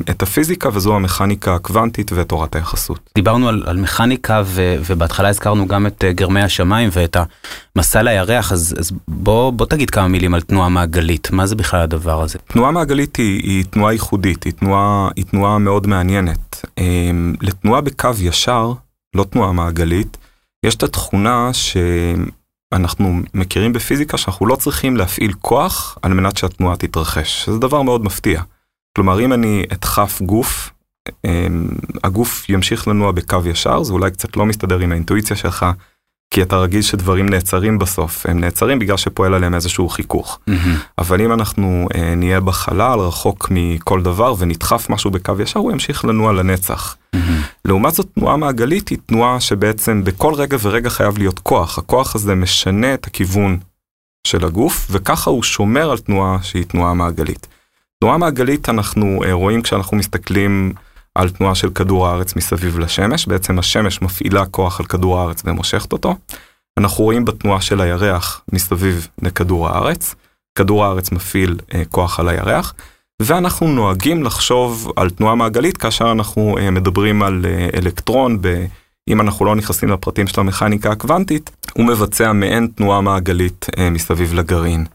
את 0.10 0.22
הפיזיקה 0.22 0.70
וזו 0.74 0.96
המכניקה 0.96 1.56
הקוונטית 1.56 2.12
ותורת 2.16 2.56
היחסות. 2.56 3.10
דיברנו 3.16 3.50
על, 3.50 3.64
על 3.68 3.78
מכניקה 3.78 4.42
ו, 4.46 4.76
ובהתחלה 4.86 5.30
הזכרנו 5.30 5.68
גם 5.68 5.88
את 5.88 6.04
גרמי 6.12 6.42
השמיים 6.42 6.90
ואת 6.94 7.18
המסע 7.76 8.02
לירח, 8.02 8.52
אז, 8.52 8.76
אז 8.80 8.92
בוא, 9.08 9.52
בוא 9.52 9.66
תגיד 9.66 9.90
כמה 9.90 10.08
מילים 10.08 10.34
על 10.34 10.42
תנועה 10.42 10.70
מעגלית, 10.70 11.32
מה 11.32 11.46
זה 11.46 11.56
בכלל 11.56 11.82
הדבר 11.82 12.22
הזה? 12.22 12.40
תנועה 12.48 12.72
מעגלית 12.72 13.16
היא, 13.16 13.44
היא 13.44 13.66
תנועה 13.66 13.94
ייחודית, 13.94 14.44
היא 14.44 14.54
תנועה, 14.54 15.10
היא 15.16 15.26
תנועה 15.26 15.58
מאוד 15.58 15.88
מעניינת. 15.88 16.66
לתנועה 17.42 17.82
בקו 17.82 18.10
ישר, 18.20 18.74
לא 19.16 19.24
תנועה 19.24 19.52
מעגלית, 19.52 20.18
יש 20.66 20.76
את 20.76 20.84
התכונה 20.84 21.50
שאנחנו 21.54 23.20
מכירים 23.34 23.74
בפיזיקה 23.74 24.18
שאנחנו 24.18 24.46
לא 24.46 24.56
צריכים 24.56 24.98
להפעיל 24.98 25.34
כוח 25.42 25.98
על 26.02 26.14
מנת 26.14 26.38
שהתנועה 26.38 26.78
תתרחש, 26.78 27.46
שזה 27.46 27.60
דבר 27.60 27.82
מאוד 27.82 28.04
מפתיע. 28.04 28.42
כלומר, 28.96 29.20
אם 29.20 29.34
אני 29.34 29.64
אדחף 29.74 30.22
גוף, 30.22 30.72
הגוף 32.04 32.50
ימשיך 32.50 32.88
לנוע 32.88 33.12
בקו 33.12 33.38
ישר, 33.46 33.84
זה 33.84 33.94
אולי 33.94 34.12
קצת 34.12 34.38
לא 34.38 34.46
מסתדר 34.46 34.80
עם 34.80 34.92
האינטואיציה 34.92 35.36
שלך, 35.36 35.66
כי 36.32 36.42
אתה 36.42 36.58
רגיל 36.58 36.82
שדברים 36.82 37.30
נעצרים 37.30 37.80
בסוף, 37.80 38.26
הם 38.26 38.40
נעצרים 38.40 38.80
בגלל 38.80 38.98
שפועל 38.98 39.34
עליהם 39.34 39.56
איזשהו 39.56 39.90
חיכוך. 39.90 40.40
Mm-hmm. 40.50 40.54
אבל 40.98 41.22
אם 41.22 41.34
אנחנו 41.34 41.88
אה, 41.96 42.16
נהיה 42.16 42.40
בחלל, 42.40 43.00
רחוק 43.00 43.48
מכל 43.52 44.02
דבר, 44.02 44.34
ונדחף 44.38 44.90
משהו 44.90 45.12
בקו 45.12 45.34
ישר, 45.40 45.60
הוא 45.60 45.72
ימשיך 45.72 46.06
לנוע 46.06 46.34
לנצח. 46.34 46.96
Mm-hmm. 47.16 47.18
לעומת 47.66 47.94
זאת, 47.94 48.08
תנועה 48.16 48.38
מעגלית 48.38 48.90
היא 48.90 48.98
תנועה 49.06 49.40
שבעצם 49.40 50.04
בכל 50.04 50.34
רגע 50.34 50.58
ורגע 50.62 50.90
חייב 50.90 51.18
להיות 51.18 51.40
כוח. 51.40 51.78
הכוח 51.78 52.16
הזה 52.16 52.36
משנה 52.36 52.94
את 52.94 53.08
הכיוון 53.08 53.58
של 54.28 54.46
הגוף, 54.46 54.88
וככה 54.92 55.30
הוא 55.30 55.44
שומר 55.44 55.92
על 55.92 55.98
תנועה 55.98 56.38
שהיא 56.42 56.64
תנועה 56.64 56.94
מעגלית. 56.94 57.48
תנועה 58.00 58.18
מעגלית 58.18 58.70
אנחנו 58.70 59.22
רואים 59.32 59.62
כשאנחנו 59.62 59.98
מסתכלים 59.98 60.74
על 61.20 61.30
תנועה 61.30 61.56
של 61.56 61.70
כדור 61.70 62.08
הארץ 62.08 62.36
מסביב 62.36 62.80
לשמש, 62.80 63.28
בעצם 63.28 63.60
השמש 63.60 64.02
מפעילה 64.02 64.46
כוח 64.46 64.80
על 64.80 64.86
כדור 64.86 65.20
הארץ 65.20 65.42
ומושכת 65.46 65.92
אותו. 65.92 66.16
אנחנו 66.78 67.04
רואים 67.04 67.26
בתנועה 67.26 67.62
של 67.62 67.82
הירח 67.82 68.42
מסביב 68.54 69.08
לכדור 69.22 69.68
הארץ, 69.68 70.16
כדור 70.56 70.86
הארץ 70.86 71.12
מפעיל 71.12 71.58
אה, 71.74 71.84
כוח 71.90 72.20
על 72.20 72.30
הירח, 72.30 72.74
ואנחנו 73.22 73.68
נוהגים 73.68 74.24
לחשוב 74.24 74.92
על 74.96 75.10
תנועה 75.10 75.36
מעגלית 75.36 75.78
כאשר 75.78 76.12
אנחנו 76.12 76.58
אה, 76.58 76.72
מדברים 76.72 77.24
על 77.24 77.46
אה, 77.46 77.70
אלקטרון, 77.78 78.42
ב, 78.42 78.66
אם 79.10 79.22
אנחנו 79.22 79.46
לא 79.46 79.56
נכנסים 79.56 79.90
לפרטים 79.90 80.28
של 80.28 80.42
המכניקה 80.42 80.92
הקוונטית, 80.92 81.52
הוא 81.74 81.86
מבצע 81.86 82.34
מעין 82.34 82.68
תנועה 82.76 83.02
מעגלית 83.02 83.66
אה, 83.78 83.90
מסביב 83.90 84.34
לגרעין. 84.34 84.86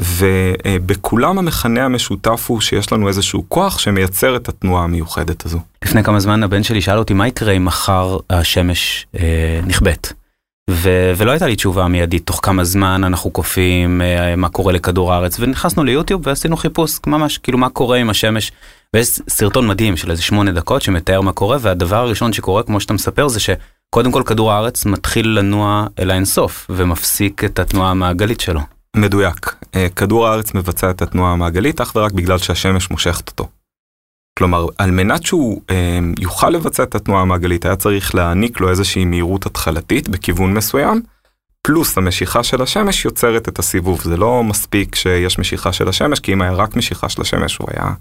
ובכולם 0.00 1.38
המכנה 1.38 1.84
המשותף 1.84 2.44
הוא 2.46 2.60
שיש 2.60 2.92
לנו 2.92 3.08
איזשהו 3.08 3.44
כוח 3.48 3.78
שמייצר 3.78 4.36
את 4.36 4.48
התנועה 4.48 4.84
המיוחדת 4.84 5.46
הזו. 5.46 5.58
לפני 5.84 6.04
כמה 6.04 6.20
זמן 6.20 6.42
הבן 6.42 6.62
שלי 6.62 6.80
שאל 6.80 6.98
אותי 6.98 7.14
מה 7.14 7.28
יקרה 7.28 7.52
אם 7.52 7.64
מחר 7.64 8.18
השמש 8.30 9.06
אה, 9.18 9.60
נכבדת. 9.66 10.12
ו- 10.70 11.12
ולא 11.16 11.30
הייתה 11.30 11.46
לי 11.46 11.56
תשובה 11.56 11.88
מיידית 11.88 12.26
תוך 12.26 12.40
כמה 12.42 12.64
זמן 12.64 13.04
אנחנו 13.04 13.30
קופאים 13.30 14.02
אה, 14.02 14.36
מה 14.36 14.48
קורה 14.48 14.72
לכדור 14.72 15.12
הארץ 15.12 15.36
ונכנסנו 15.40 15.84
ליוטיוב 15.84 16.26
ועשינו 16.26 16.56
חיפוש 16.56 16.98
ממש 17.06 17.38
כאילו 17.38 17.58
מה 17.58 17.68
קורה 17.68 17.98
עם 17.98 18.10
השמש. 18.10 18.52
ויש 18.94 19.20
סרטון 19.28 19.66
מדהים 19.66 19.96
של 19.96 20.10
איזה 20.10 20.22
שמונה 20.22 20.52
דקות 20.52 20.82
שמתאר 20.82 21.20
מה 21.20 21.32
קורה 21.32 21.56
והדבר 21.60 21.96
הראשון 21.96 22.32
שקורה 22.32 22.62
כמו 22.62 22.80
שאתה 22.80 22.92
מספר 22.92 23.28
זה 23.28 23.40
שקודם 23.40 24.12
כל 24.12 24.22
כדור 24.26 24.52
הארץ 24.52 24.86
מתחיל 24.86 25.28
לנוע 25.38 25.86
אל 25.98 26.10
האינסוף 26.10 26.66
ומפסיק 26.70 27.44
את 27.44 27.58
התנועה 27.58 27.90
המעגלית 27.90 28.40
שלו. 28.40 28.75
מדויק. 28.96 29.54
כדור 29.96 30.28
הארץ 30.28 30.54
מבצע 30.54 30.90
את 30.90 31.02
התנועה 31.02 31.32
המעגלית 31.32 31.80
אך 31.80 31.92
ורק 31.96 32.12
בגלל 32.12 32.38
שהשמש 32.38 32.90
מושכת 32.90 33.28
אותו. 33.28 33.48
כלומר, 34.38 34.66
על 34.78 34.90
מנת 34.90 35.26
שהוא 35.26 35.60
אה, 35.70 35.98
יוכל 36.18 36.50
לבצע 36.50 36.82
את 36.82 36.94
התנועה 36.94 37.22
המעגלית, 37.22 37.64
היה 37.64 37.76
צריך 37.76 38.14
להעניק 38.14 38.60
לו 38.60 38.70
איזושהי 38.70 39.04
מהירות 39.04 39.46
התחלתית 39.46 40.08
בכיוון 40.08 40.54
מסוים, 40.54 41.02
פלוס 41.62 41.98
המשיכה 41.98 42.42
של 42.42 42.62
השמש 42.62 43.04
יוצרת 43.04 43.48
את 43.48 43.58
הסיבוב. 43.58 44.00
זה 44.02 44.16
לא 44.16 44.44
מספיק 44.44 44.94
שיש 44.94 45.38
משיכה 45.38 45.72
של 45.72 45.88
השמש, 45.88 46.20
כי 46.20 46.32
אם 46.32 46.42
היה 46.42 46.52
רק 46.52 46.76
משיכה 46.76 47.08
של 47.08 47.22
השמש, 47.22 47.56
הוא 47.56 47.68
היה 47.70 47.92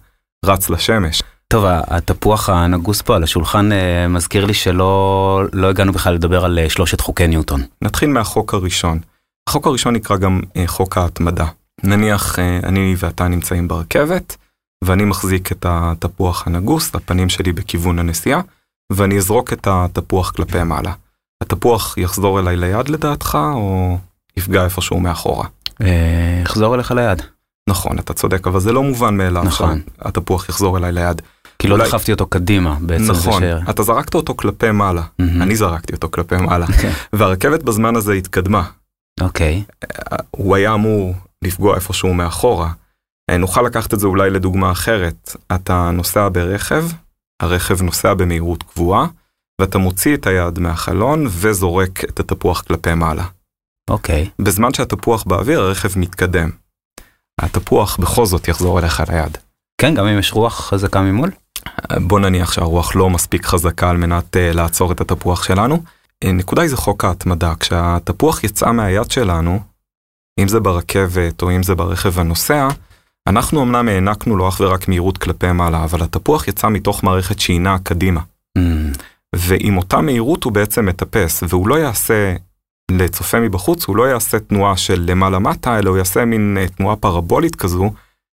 רץ 0.46 0.70
לשמש. 0.70 1.24
טוב, 1.48 1.66
התפוח 1.68 2.50
הנגוס 2.50 3.02
פה 3.02 3.16
על 3.16 3.24
השולחן 3.24 3.72
אה, 3.72 4.08
מזכיר 4.08 4.46
לי 4.46 4.54
שלא 4.54 5.44
לא 5.54 5.70
הגענו 5.70 5.92
בכלל 5.92 6.14
לדבר 6.14 6.46
על 6.46 6.60
אה, 6.60 6.70
שלושת 6.70 7.02
חוקי 7.02 7.28
ניוטון. 7.28 7.62
נתחיל 7.82 8.10
מהחוק 8.10 8.54
הראשון. 8.54 9.00
החוק 9.50 9.68
הראשון 9.68 9.94
נקרא 9.96 10.18
גם 10.18 10.42
אה, 10.58 10.64
חוק 10.68 10.98
ההתמדה. 10.98 11.46
נניח 11.84 12.40
אה, 12.40 12.60
אני 12.64 12.96
ואתה 12.98 13.28
נמצאים 13.28 13.68
ברכבת, 13.68 14.38
ואני 14.84 15.06
מחזיק 15.06 15.52
את 15.52 15.66
התפוח 15.70 16.48
הנגוס, 16.48 16.96
הפנים 16.96 17.30
שלי 17.30 17.52
בכיוון 17.52 18.00
הנסיעה, 18.00 18.42
ואני 18.92 19.18
אזרוק 19.18 19.54
את 19.54 19.68
התפוח 19.72 20.32
כלפי 20.32 20.64
מעלה. 20.64 20.94
התפוח 21.42 21.98
יחזור 21.98 22.40
אליי 22.40 22.56
ליד 22.56 22.90
לדעתך, 22.90 23.38
או 23.54 23.98
יפגע 24.38 24.64
איפשהו 24.64 25.00
מאחורה? 25.00 25.48
אה, 25.82 26.42
יחזור 26.44 26.76
אליך 26.76 26.92
ליד. 26.92 27.22
נכון, 27.70 28.00
אתה 28.00 28.14
צודק, 28.14 28.48
אבל 28.48 28.60
זה 28.60 28.74
לא 28.74 28.84
מובן 28.84 29.18
מאליו 29.18 29.44
נכון. 29.44 29.82
שהתפוח 30.04 30.50
יחזור 30.50 30.78
אליי 30.78 30.92
ליד. 30.92 31.22
כי 31.60 31.68
לא 31.68 31.78
דחפתי 31.78 32.12
אותו 32.12 32.26
קדימה 32.26 32.78
בעצם. 32.82 33.12
נכון, 33.12 33.44
ש... 33.44 33.70
אתה 33.70 33.84
זרקת 33.84 34.16
אותו 34.16 34.36
כלפי 34.36 34.72
מעלה. 34.72 35.02
אני 35.20 35.56
זרקתי 35.56 35.94
אותו 35.94 36.08
כלפי 36.12 36.36
מעלה, 36.36 36.68
כן. 36.82 36.92
והרכבת 37.14 37.64
בזמן 37.64 37.96
הזה 37.96 38.14
התקדמה. 38.14 38.64
אוקיי. 39.22 39.64
הוא 40.32 40.56
היה 40.56 40.74
אמור 40.74 41.14
לפגוע 41.44 41.76
איפשהו 41.76 42.14
מאחורה. 42.14 42.72
אה, 43.30 43.38
נוכל 43.38 43.62
לקחת 43.62 43.94
את 43.94 44.00
זה 44.00 44.08
אולי 44.08 44.30
לדוגמה 44.30 44.72
אחרת. 44.72 45.36
אתה 45.56 45.92
נוסע 45.92 46.30
ברכב, 46.32 46.86
הרכב 47.42 47.82
נוסע 47.82 48.14
במהירות 48.14 48.64
קבועה, 48.64 49.08
ואתה 49.62 49.78
מוציא 49.78 50.16
את 50.16 50.28
היד 50.28 50.60
מהחלון 50.60 51.26
וזורק 51.30 52.04
את 52.04 52.20
התפוח 52.20 52.62
כלפי 52.62 52.94
מעלה. 52.94 53.26
אוקיי. 53.90 54.30
בזמן 54.40 54.74
שהתפוח 54.74 55.24
באוויר, 55.24 55.62
הרכב 55.62 56.00
מתקדם. 56.00 56.50
התפוח 57.42 57.98
בכל 57.98 58.26
זאת 58.26 58.48
יחזור 58.48 58.80
אליך 58.80 59.04
ליד. 59.10 59.38
כן, 59.82 59.96
גם 59.96 60.06
אם 60.06 60.20
יש 60.20 60.34
רוח 60.34 60.70
חזקה 60.70 61.02
ממול? 61.02 61.32
בוא 61.98 62.20
נניח 62.20 62.52
שהרוח 62.52 62.96
לא 62.96 63.10
מספיק 63.10 63.46
חזקה 63.46 63.90
על 63.90 63.98
מנת 63.98 64.36
uh, 64.36 64.56
לעצור 64.56 64.92
את 64.92 65.02
התפוח 65.02 65.44
שלנו. 65.44 65.84
Uh, 66.26 66.32
נקודה 66.32 66.62
היא 66.62 66.70
זה 66.70 66.78
חוק 66.78 67.06
ההתמדה. 67.06 67.54
כשהתפוח 67.60 68.44
יצא 68.44 68.72
מהיד 68.72 69.12
שלנו, 69.12 69.60
אם 70.40 70.48
זה 70.48 70.60
ברכבת 70.60 71.42
או 71.42 71.52
אם 71.52 71.64
זה 71.64 71.76
ברכב 71.76 72.20
הנוסע, 72.20 72.68
אנחנו 73.28 73.64
אמנם 73.64 73.88
הענקנו 73.88 74.38
לו 74.38 74.50
אך 74.50 74.60
ורק 74.60 74.88
מהירות 74.88 75.18
כלפי 75.18 75.52
מעלה, 75.52 75.84
אבל 75.84 76.04
התפוח 76.04 76.48
יצא 76.48 76.70
מתוך 76.70 77.04
מערכת 77.04 77.40
שהיא 77.40 77.62
קדימה. 77.84 78.22
Mm, 78.58 78.62
ועם 79.36 79.78
אותה 79.78 80.02
מהירות 80.02 80.44
הוא 80.44 80.54
בעצם 80.54 80.86
מטפס, 80.86 81.44
והוא 81.50 81.68
לא 81.68 81.76
יעשה, 81.76 82.36
לצופה 82.92 83.40
מבחוץ, 83.40 83.86
הוא 83.86 83.96
לא 83.96 84.04
יעשה 84.04 84.40
תנועה 84.40 84.78
של 84.78 85.04
למעלה-מטה, 85.08 85.80
אלא 85.80 85.90
הוא 85.90 85.98
יעשה 85.98 86.26
מין 86.26 86.58
אה, 86.60 86.68
תנועה 86.68 86.96
פרבולית 86.96 87.56
כזו, 87.56 87.92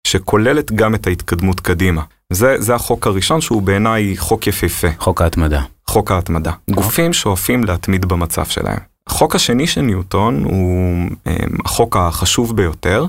שכוללת 0.08 0.72
גם 0.72 0.96
את 0.96 1.08
ההתקדמות 1.08 1.60
קדימה. 1.60 2.02
זה, 2.34 2.56
זה 2.60 2.76
החוק 2.76 3.08
הראשון 3.08 3.42
שהוא 3.42 3.62
בעיניי 3.62 4.18
חוק 4.18 4.48
יפהפה, 4.48 4.88
חוק 4.98 5.22
ההתמדה. 5.22 5.64
חוק 5.88 6.12
ההתמדה. 6.12 6.52
גופים 6.72 7.14
שואפים 7.14 7.64
להתמיד 7.64 8.06
במצב 8.06 8.46
שלהם. 8.46 8.80
החוק 9.08 9.36
השני 9.36 9.68
של 9.68 9.82
ניוטון 9.82 10.44
הוא 10.44 11.10
אה, 11.28 11.36
החוק 11.66 11.98
החשוב 11.98 12.56
ביותר, 12.56 13.06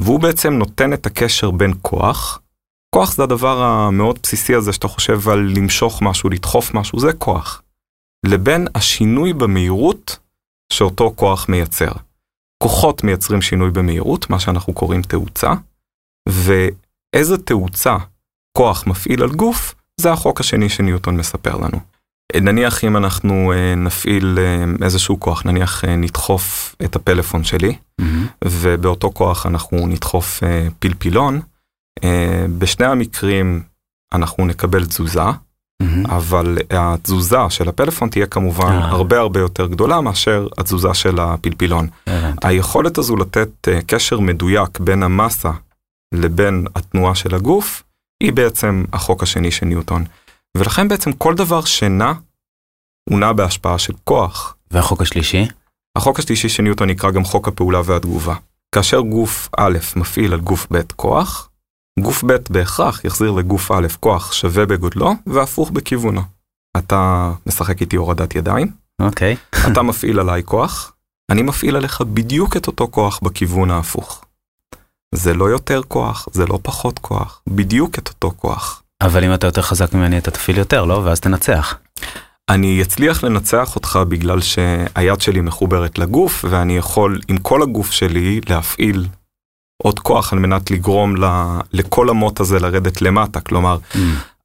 והוא 0.00 0.20
בעצם 0.20 0.52
נותן 0.52 0.92
את 0.92 1.06
הקשר 1.06 1.50
בין 1.50 1.74
כוח, 1.82 2.40
כוח 2.94 3.14
זה 3.14 3.22
הדבר 3.22 3.62
המאוד 3.62 4.18
בסיסי 4.22 4.54
הזה 4.54 4.72
שאתה 4.72 4.88
חושב 4.88 5.28
על 5.28 5.52
למשוך 5.56 6.02
משהו, 6.02 6.30
לדחוף 6.30 6.74
משהו, 6.74 7.00
זה 7.00 7.12
כוח, 7.12 7.62
לבין 8.26 8.68
השינוי 8.74 9.32
במהירות 9.32 10.18
שאותו 10.72 11.12
כוח 11.16 11.48
מייצר. 11.48 11.92
כוחות 12.62 13.04
מייצרים 13.04 13.42
שינוי 13.42 13.70
במהירות, 13.70 14.30
מה 14.30 14.40
שאנחנו 14.40 14.72
קוראים 14.72 15.02
תאוצה, 15.02 15.52
ואיזה 16.28 17.38
תאוצה 17.44 17.96
כוח 18.52 18.86
מפעיל 18.86 19.22
על 19.22 19.30
גוף, 19.30 19.74
זה 20.00 20.12
החוק 20.12 20.40
השני 20.40 20.68
שניוטון 20.68 21.16
מספר 21.16 21.56
לנו. 21.56 21.80
נניח 22.36 22.84
אם 22.84 22.96
אנחנו 22.96 23.52
אה, 23.52 23.74
נפעיל 23.74 24.38
אה, 24.38 24.84
איזשהו 24.84 25.20
כוח, 25.20 25.46
נניח 25.46 25.84
אה, 25.84 25.96
נדחוף 25.96 26.76
את 26.84 26.96
הפלאפון 26.96 27.44
שלי, 27.44 27.76
מהמם. 28.00 28.26
ובאותו 28.44 29.10
כוח 29.14 29.46
אנחנו 29.46 29.86
נדחוף 29.86 30.42
אה, 30.44 30.68
פלפילון, 30.78 31.40
אה, 32.04 32.46
בשני 32.58 32.86
המקרים 32.86 33.62
אנחנו 34.14 34.46
נקבל 34.46 34.86
תזוזה, 34.86 35.24
מהמם. 35.82 36.06
אבל 36.06 36.58
התזוזה 36.70 37.36
של 37.48 37.68
הפלאפון 37.68 38.08
תהיה 38.08 38.26
כמובן 38.26 38.72
אה. 38.72 38.88
הרבה 38.88 39.18
הרבה 39.18 39.40
יותר 39.40 39.66
גדולה 39.66 40.00
מאשר 40.00 40.48
התזוזה 40.58 40.94
של 40.94 41.20
הפלפילון. 41.20 41.88
הבנתי. 42.06 42.48
היכולת 42.48 42.98
הזו 42.98 43.16
לתת 43.16 43.68
אה, 43.68 43.82
קשר 43.86 44.20
מדויק 44.20 44.78
בין 44.80 45.02
המסה 45.02 45.50
לבין 46.14 46.66
התנועה 46.74 47.14
של 47.14 47.34
הגוף, 47.34 47.82
היא 48.20 48.32
בעצם 48.32 48.84
החוק 48.92 49.22
השני 49.22 49.50
של 49.50 49.66
ניוטון. 49.66 50.04
ולכן 50.56 50.88
בעצם 50.88 51.12
כל 51.12 51.34
דבר 51.34 51.64
שנע, 51.64 52.12
הוא 53.08 53.18
נע 53.18 53.32
בהשפעה 53.32 53.78
של 53.78 53.92
כוח. 54.04 54.56
והחוק 54.70 55.02
השלישי? 55.02 55.48
החוק 55.96 56.18
השלישי 56.18 56.48
של 56.48 56.62
ניוטון 56.62 56.90
נקרא 56.90 57.10
גם 57.10 57.24
חוק 57.24 57.48
הפעולה 57.48 57.80
והתגובה. 57.84 58.34
כאשר 58.74 59.00
גוף 59.00 59.48
א' 59.58 59.78
מפעיל 59.96 60.32
על 60.32 60.40
גוף 60.40 60.66
ב' 60.72 60.80
כוח, 60.96 61.50
גוף 62.00 62.24
ב' 62.24 62.36
בהכרח 62.50 63.04
יחזיר 63.04 63.30
לגוף 63.30 63.70
א' 63.70 63.86
כוח 64.00 64.32
שווה 64.32 64.66
בגודלו 64.66 65.14
והפוך 65.26 65.70
בכיוונו. 65.70 66.20
אתה 66.76 67.32
משחק 67.46 67.80
איתי 67.80 67.96
הורדת 67.96 68.34
ידיים, 68.34 68.70
אוקיי. 69.02 69.36
אתה 69.72 69.82
מפעיל 69.82 70.20
עליי 70.20 70.42
כוח, 70.44 70.92
אני 71.30 71.42
מפעיל 71.42 71.76
עליך 71.76 72.00
בדיוק 72.00 72.56
את 72.56 72.66
אותו 72.66 72.88
כוח 72.90 73.20
בכיוון 73.22 73.70
ההפוך. 73.70 74.24
זה 75.14 75.34
לא 75.34 75.44
יותר 75.44 75.80
כוח, 75.88 76.28
זה 76.32 76.46
לא 76.46 76.58
פחות 76.62 76.98
כוח, 76.98 77.42
בדיוק 77.46 77.98
את 77.98 78.08
אותו 78.08 78.32
כוח. 78.36 78.82
אבל 79.00 79.24
אם 79.24 79.34
אתה 79.34 79.46
יותר 79.46 79.62
חזק 79.62 79.94
ממני 79.94 80.18
אתה 80.18 80.30
תפעיל 80.30 80.58
יותר, 80.58 80.84
לא? 80.84 81.00
ואז 81.04 81.20
תנצח. 81.20 81.78
אני 82.48 82.82
אצליח 82.82 83.24
לנצח 83.24 83.76
אותך 83.76 83.98
בגלל 84.08 84.40
שהיד 84.40 85.20
שלי 85.20 85.40
מחוברת 85.40 85.98
לגוף, 85.98 86.44
ואני 86.50 86.76
יכול 86.76 87.20
עם 87.28 87.38
כל 87.38 87.62
הגוף 87.62 87.90
שלי 87.90 88.40
להפעיל 88.48 89.06
עוד 89.82 89.98
כוח 89.98 90.32
על 90.32 90.38
מנת 90.38 90.70
לגרום 90.70 91.16
ל, 91.16 91.24
לכל 91.72 92.08
המוט 92.10 92.40
הזה 92.40 92.58
לרדת 92.60 93.02
למטה. 93.02 93.40
כלומר, 93.40 93.78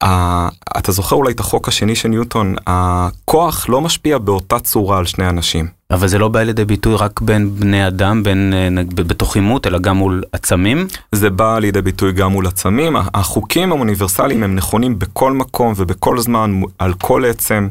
ה, 0.04 0.48
אתה 0.78 0.92
זוכר 0.92 1.16
אולי 1.16 1.32
את 1.32 1.40
החוק 1.40 1.68
השני 1.68 1.94
של 1.94 2.08
ניוטון, 2.08 2.54
הכוח 2.66 3.68
לא 3.68 3.80
משפיע 3.80 4.18
באותה 4.18 4.58
צורה 4.58 4.98
על 4.98 5.06
שני 5.06 5.28
אנשים. 5.28 5.66
אבל 5.90 6.08
זה 6.08 6.18
לא 6.18 6.28
בא 6.28 6.42
לידי 6.42 6.64
ביטוי 6.64 6.94
רק 6.98 7.20
בין 7.20 7.54
בני 7.58 7.86
אדם, 7.86 8.22
בין, 8.22 8.52
אה, 8.78 8.82
בתוך 8.94 9.34
עימות, 9.36 9.66
אלא 9.66 9.78
גם 9.78 9.96
מול 9.96 10.22
עצמים. 10.32 10.86
זה 11.12 11.30
בא 11.30 11.58
לידי 11.58 11.82
ביטוי 11.82 12.12
גם 12.12 12.30
מול 12.32 12.46
עצמים, 12.46 12.96
החוקים 13.14 13.72
האוניברסליים 13.72 14.42
הם 14.42 14.54
נכונים 14.54 14.98
בכל 14.98 15.32
מקום 15.32 15.72
ובכל 15.76 16.18
זמן, 16.18 16.50
על 16.78 16.94
כל 16.94 17.24
עצם. 17.24 17.68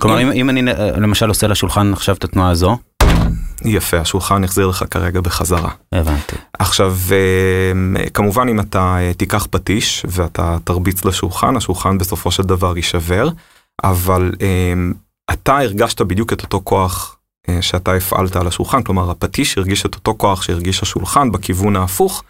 כלומר, 0.00 0.20
אם- 0.22 0.26
אם, 0.26 0.32
אם 0.32 0.50
אני 0.50 0.72
אה, 0.72 0.90
למשל 0.90 1.28
עושה 1.28 1.46
לשולחן 1.46 1.92
עכשיו 1.92 2.14
את 2.14 2.24
התנועה 2.24 2.50
הזו, 2.50 2.76
יפה, 3.64 3.96
השולחן 3.98 4.44
יחזיר 4.44 4.66
לך 4.66 4.84
כרגע 4.90 5.20
בחזרה. 5.20 5.70
הבנתי. 5.92 6.36
עכשיו, 6.58 6.96
אה, 7.12 8.08
כמובן 8.10 8.48
אם 8.48 8.60
אתה 8.60 8.96
אה, 8.98 9.14
תיקח 9.14 9.46
פטיש 9.50 10.06
ואתה 10.08 10.56
תרביץ 10.64 11.04
לשולחן, 11.04 11.56
השולחן 11.56 11.98
בסופו 11.98 12.30
של 12.30 12.42
דבר 12.42 12.76
יישבר, 12.76 13.28
אבל 13.84 14.32
אה, 14.40 14.74
אתה 15.32 15.58
הרגשת 15.58 16.00
בדיוק 16.00 16.32
את 16.32 16.42
אותו 16.42 16.60
כוח 16.64 17.16
אה, 17.48 17.62
שאתה 17.62 17.92
הפעלת 17.92 18.36
על 18.36 18.46
השולחן, 18.46 18.82
כלומר 18.82 19.10
הפטיש 19.10 19.58
הרגיש 19.58 19.86
את 19.86 19.94
אותו 19.94 20.14
כוח 20.16 20.42
שהרגיש 20.42 20.82
השולחן 20.82 21.32
בכיוון 21.32 21.76
ההפוך, 21.76 22.22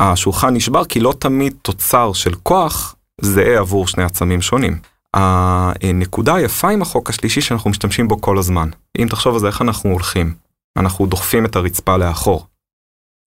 השולחן 0.00 0.54
נשבר 0.54 0.84
כי 0.84 1.00
לא 1.00 1.14
תמיד 1.18 1.54
תוצר 1.62 2.12
של 2.12 2.34
כוח 2.42 2.94
זהה 3.20 3.58
עבור 3.58 3.86
שני 3.86 4.04
עצמים 4.04 4.42
שונים. 4.42 4.78
הנקודה 5.14 6.34
היפה 6.34 6.70
עם 6.70 6.82
החוק 6.82 7.10
השלישי 7.10 7.40
שאנחנו 7.40 7.70
משתמשים 7.70 8.08
בו 8.08 8.20
כל 8.20 8.38
הזמן. 8.38 8.68
אם 8.98 9.06
תחשוב 9.10 9.34
על 9.34 9.40
זה, 9.40 9.46
איך 9.46 9.62
אנחנו 9.62 9.90
הולכים? 9.90 10.34
אנחנו 10.78 11.06
דוחפים 11.06 11.44
את 11.46 11.56
הרצפה 11.56 11.96
לאחור. 11.96 12.46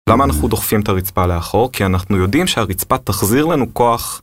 למה 0.09 0.23
אנחנו 0.23 0.47
דוחפים 0.47 0.81
את 0.81 0.89
הרצפה 0.89 1.25
לאחור? 1.25 1.71
כי 1.71 1.85
אנחנו 1.85 2.17
יודעים 2.17 2.47
שהרצפה 2.47 2.97
תחזיר 2.97 3.45
לנו 3.45 3.73
כוח 3.73 4.21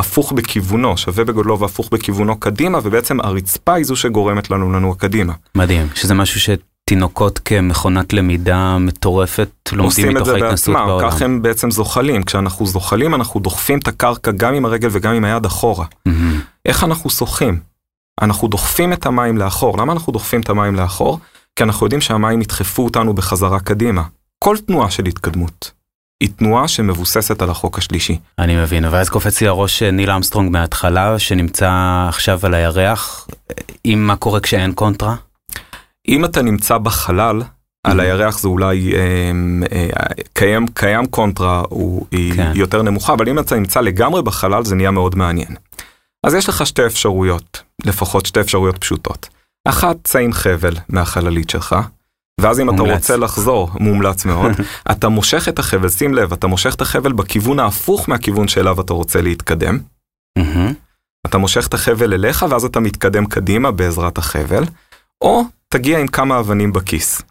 הפוך 0.00 0.32
בכיוונו, 0.32 0.96
שווה 0.96 1.24
בגודלו 1.24 1.58
והפוך 1.58 1.88
בכיוונו 1.92 2.40
קדימה, 2.40 2.78
ובעצם 2.82 3.20
הרצפה 3.20 3.74
היא 3.74 3.84
זו 3.84 3.96
שגורמת 3.96 4.50
לנו 4.50 4.72
לנוע 4.72 4.94
קדימה. 4.94 5.32
מדהים, 5.54 5.88
שזה 5.94 6.14
משהו 6.14 6.40
שתינוקות 6.40 7.38
כמכונת 7.38 8.12
למידה 8.12 8.78
מטורפת 8.78 9.50
לומדים 9.72 9.86
עושים 9.86 10.10
את 10.10 10.14
מתוך 10.14 10.26
זה 10.26 10.34
ההתנסות 10.34 10.74
בעצמם, 10.74 10.86
בעולם. 10.86 11.10
כך 11.10 11.22
הם 11.22 11.42
בעצם 11.42 11.70
זוחלים. 11.70 12.22
כשאנחנו 12.22 12.66
זוחלים 12.66 13.14
אנחנו 13.14 13.40
דוחפים 13.40 13.78
את 13.78 13.88
הקרקע 13.88 14.30
גם 14.30 14.54
עם 14.54 14.64
הרגל 14.64 14.88
וגם 14.92 15.14
עם 15.14 15.24
היד 15.24 15.44
אחורה. 15.44 15.84
מהמם. 16.06 16.40
איך 16.66 16.84
אנחנו 16.84 17.10
שוחים? 17.10 17.60
אנחנו 18.22 18.48
דוחפים 18.48 18.92
את 18.92 19.06
המים 19.06 19.38
לאחור. 19.38 19.78
למה 19.78 19.92
אנחנו 19.92 20.12
דוחפים 20.12 20.40
את 20.40 20.48
המים 20.48 20.74
לאחור? 20.74 21.20
כי 21.56 21.64
אנחנו 21.64 21.86
יודעים 21.86 22.00
שהמים 22.00 22.42
ידחפו 22.42 22.84
אותנו 22.84 23.14
בחזרה 23.14 23.60
קדימה. 23.60 24.02
כל 24.44 24.56
תנועה 24.66 24.90
של 24.90 25.06
התקדמות 25.06 25.70
היא 26.20 26.28
תנועה 26.36 26.68
שמבוססת 26.68 27.42
על 27.42 27.50
החוק 27.50 27.78
השלישי. 27.78 28.18
אני 28.38 28.56
מבין, 28.56 28.84
ואז 28.84 29.08
קופץ 29.08 29.40
לי 29.40 29.48
הראש 29.48 29.82
אה, 29.82 29.90
ניל 29.90 30.10
אמסטרונג 30.10 30.50
מההתחלה, 30.50 31.18
שנמצא 31.18 31.70
עכשיו 32.08 32.40
על 32.42 32.54
הירח, 32.54 33.28
עם 33.84 34.06
מה 34.06 34.16
קורה 34.16 34.40
כשאין 34.40 34.72
קונטרה? 34.72 35.14
אם 36.08 36.24
אתה 36.24 36.42
נמצא 36.42 36.78
בחלל, 36.78 37.42
על 37.84 38.00
הירח 38.00 38.38
זה 38.38 38.48
אולי 38.48 38.92
אה, 38.94 39.30
אה, 39.72 39.88
קיים, 40.32 40.66
קיים 40.66 41.06
קונטרה, 41.06 41.62
הוא, 41.68 42.06
היא 42.10 42.34
כן. 42.34 42.52
יותר 42.54 42.82
נמוכה, 42.82 43.12
אבל 43.12 43.28
אם 43.28 43.38
אתה 43.38 43.56
נמצא 43.56 43.80
לגמרי 43.80 44.22
בחלל 44.22 44.64
זה 44.64 44.74
נהיה 44.74 44.90
מאוד 44.90 45.14
מעניין. 45.16 45.56
אז 46.26 46.34
יש 46.34 46.48
לך 46.48 46.66
שתי 46.66 46.86
אפשרויות, 46.86 47.62
לפחות 47.84 48.26
שתי 48.26 48.40
אפשרויות 48.40 48.78
פשוטות. 48.78 49.28
אחת, 49.68 49.96
ציין 50.04 50.32
חבל 50.32 50.74
מהחללית 50.88 51.50
שלך, 51.50 51.76
ואז 52.40 52.60
אם 52.60 52.68
אתה 52.70 52.76
מומלץ. 52.76 52.94
רוצה 52.94 53.16
לחזור, 53.16 53.70
מומלץ 53.80 54.24
מאוד, 54.24 54.52
אתה 54.92 55.08
מושך 55.08 55.48
את 55.48 55.58
החבל, 55.58 55.88
שים 55.88 56.14
לב, 56.14 56.32
אתה 56.32 56.46
מושך 56.46 56.74
את 56.74 56.80
החבל 56.80 57.12
בכיוון 57.12 57.58
ההפוך 57.58 58.08
מהכיוון 58.08 58.48
שאליו 58.48 58.80
אתה 58.80 58.92
רוצה 58.92 59.22
להתקדם. 59.22 59.78
אתה 61.26 61.38
מושך 61.38 61.66
את 61.66 61.74
החבל 61.74 62.14
אליך 62.14 62.46
ואז 62.50 62.64
אתה 62.64 62.80
מתקדם 62.80 63.26
קדימה 63.26 63.70
בעזרת 63.70 64.18
החבל, 64.18 64.64
או 65.20 65.44
תגיע 65.68 65.98
עם 65.98 66.06
כמה 66.06 66.38
אבנים 66.38 66.72
בכיס. 66.72 67.22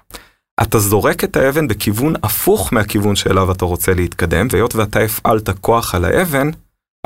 אתה 0.61 0.79
זורק 0.79 1.23
את 1.23 1.37
האבן 1.37 1.67
בכיוון 1.67 2.13
הפוך 2.23 2.73
מהכיוון 2.73 3.15
שאליו 3.15 3.51
אתה 3.51 3.65
רוצה 3.65 3.93
להתקדם, 3.93 4.47
והיות 4.51 4.75
ואתה 4.75 4.99
הפעלת 4.99 5.49
כוח 5.49 5.95
על 5.95 6.05
האבן, 6.05 6.49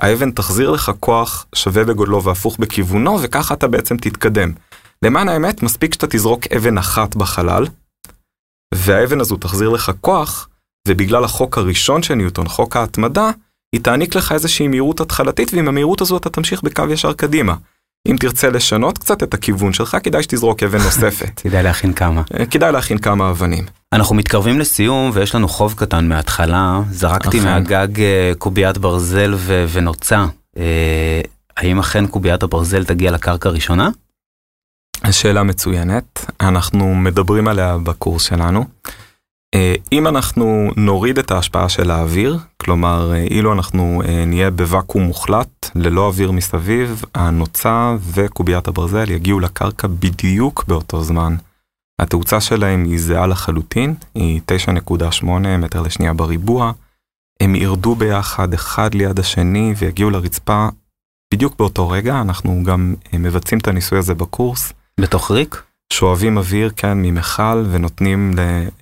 האבן 0.02 0.32
תחזיר 0.32 0.72
לך 0.72 0.92
כוח 1.00 1.46
שווה 1.56 1.84
בגודלו 1.84 2.24
והפוך 2.24 2.58
בכיוונו, 2.60 3.18
וככה 3.22 3.54
אתה 3.54 3.68
בעצם 3.68 3.98
תתקדם. 3.98 4.52
למען 5.04 5.30
האמת, 5.30 5.64
מספיק 5.64 5.94
שאתה 5.94 6.08
תזרוק 6.08 6.48
אבן 6.58 6.78
אחת 6.78 7.16
בחלל, 7.16 7.66
והאבן 8.74 9.22
הזו 9.22 9.36
תחזיר 9.36 9.70
לך 9.70 9.92
כוח, 10.02 10.50
ובגלל 10.88 11.24
החוק 11.24 11.58
הראשון 11.58 12.04
של 12.04 12.14
ניוטון, 12.14 12.48
חוק 12.48 12.76
ההתמדה, 12.76 13.32
היא 13.76 13.82
תעניק 13.82 14.16
לך 14.16 14.32
איזושהי 14.32 14.68
מהירות 14.68 15.02
התחלתית, 15.02 15.54
ועם 15.54 15.68
המהירות 15.68 16.02
הזו 16.02 16.18
אתה 16.18 16.30
תמשיך 16.30 16.62
בקו 16.62 16.84
ישר 16.90 17.14
קדימה. 17.14 17.56
אם 18.08 18.16
תרצה 18.20 18.50
לשנות 18.50 18.98
קצת 18.98 19.24
את 19.24 19.34
הכיוון 19.34 19.74
שלך, 19.74 19.98
כדאי 20.04 20.24
שתזרוק 20.24 20.64
אבן 20.64 20.78
נוספת. 20.82 21.40
כדאי 21.44 21.64
להכין 21.64 21.94
כמה. 21.94 22.22
אה, 22.40 22.46
כדאי 22.46 22.72
להכין 22.72 22.98
כמה 22.98 23.30
אבנים. 23.30 23.79
אנחנו 23.94 24.16
מתקרבים 24.16 24.60
לסיום 24.60 25.12
ויש 25.14 25.36
לנו 25.36 25.48
חוב 25.48 25.74
קטן 25.74 26.08
מההתחלה. 26.08 26.82
זרקתי 26.92 27.40
אכן. 27.40 27.48
מהגג 27.48 28.02
אה, 28.02 28.32
קוביית 28.38 28.78
ברזל 28.78 29.34
ו- 29.38 29.66
ונוצה. 29.72 30.26
אה, 30.58 31.22
האם 31.58 31.80
אכן 31.80 32.08
קוביית 32.08 32.44
הברזל 32.44 32.86
תגיע 32.86 33.12
לקרקע 33.12 33.50
ראשונה? 33.50 33.90
שאלה 35.12 35.44
מצוינת, 35.44 36.26
אנחנו 36.42 36.96
מדברים 36.96 37.48
עליה 37.48 37.78
בקורס 37.78 38.24
שלנו. 38.24 38.66
אה, 39.56 39.74
אם 39.92 40.08
אנחנו 40.08 40.72
נוריד 40.78 41.20
את 41.20 41.32
ההשפעה 41.32 41.70
של 41.70 41.92
האוויר, 41.92 42.38
כלומר 42.58 43.14
אילו 43.16 43.54
אנחנו 43.54 44.02
נהיה 44.28 44.52
בוואקום 44.52 45.04
מוחלט, 45.04 45.70
ללא 45.76 46.08
אוויר 46.08 46.32
מסביב, 46.32 47.04
הנוצה 47.16 47.96
וקוביית 48.14 48.68
הברזל 48.68 49.12
יגיעו 49.12 49.40
לקרקע 49.40 49.88
בדיוק 49.88 50.64
באותו 50.68 51.04
זמן. 51.04 51.36
התאוצה 52.00 52.42
שלהם 52.42 52.84
היא 52.84 53.00
זהה 53.00 53.28
לחלוטין, 53.28 53.96
היא 54.16 54.42
9.8 54.68 55.26
מטר 55.60 55.82
לשנייה 55.82 56.14
בריבוע. 56.14 56.72
הם 57.40 57.56
ירדו 57.56 57.96
ביחד 57.96 58.54
אחד 58.54 58.94
ליד 58.94 59.20
השני 59.20 59.74
ויגיעו 59.78 60.10
לרצפה 60.10 60.68
בדיוק 61.34 61.56
באותו 61.60 61.90
רגע, 61.90 62.22
אנחנו 62.22 62.64
גם 62.64 62.96
אה, 63.14 63.18
מבצעים 63.18 63.60
את 63.60 63.68
הניסוי 63.68 64.00
הזה 64.00 64.14
בקורס. 64.14 64.74
בתוך 65.00 65.32
ריק? 65.32 65.64
שואבים 65.94 66.38
אוויר 66.38 66.70
כאן 66.70 67.02
ממכל 67.02 67.66
ונותנים 67.72 68.34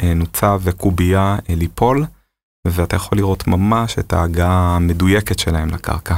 לנוצה 0.04 0.58
וקובייה 0.62 1.38
אה, 1.50 1.56
ליפול, 1.56 2.06
ואתה 2.68 2.96
יכול 2.96 3.18
לראות 3.18 3.48
ממש 3.48 4.00
את 4.00 4.14
ההגעה 4.14 4.76
המדויקת 4.76 5.40
שלהם 5.40 5.70
לקרקע. 5.70 6.16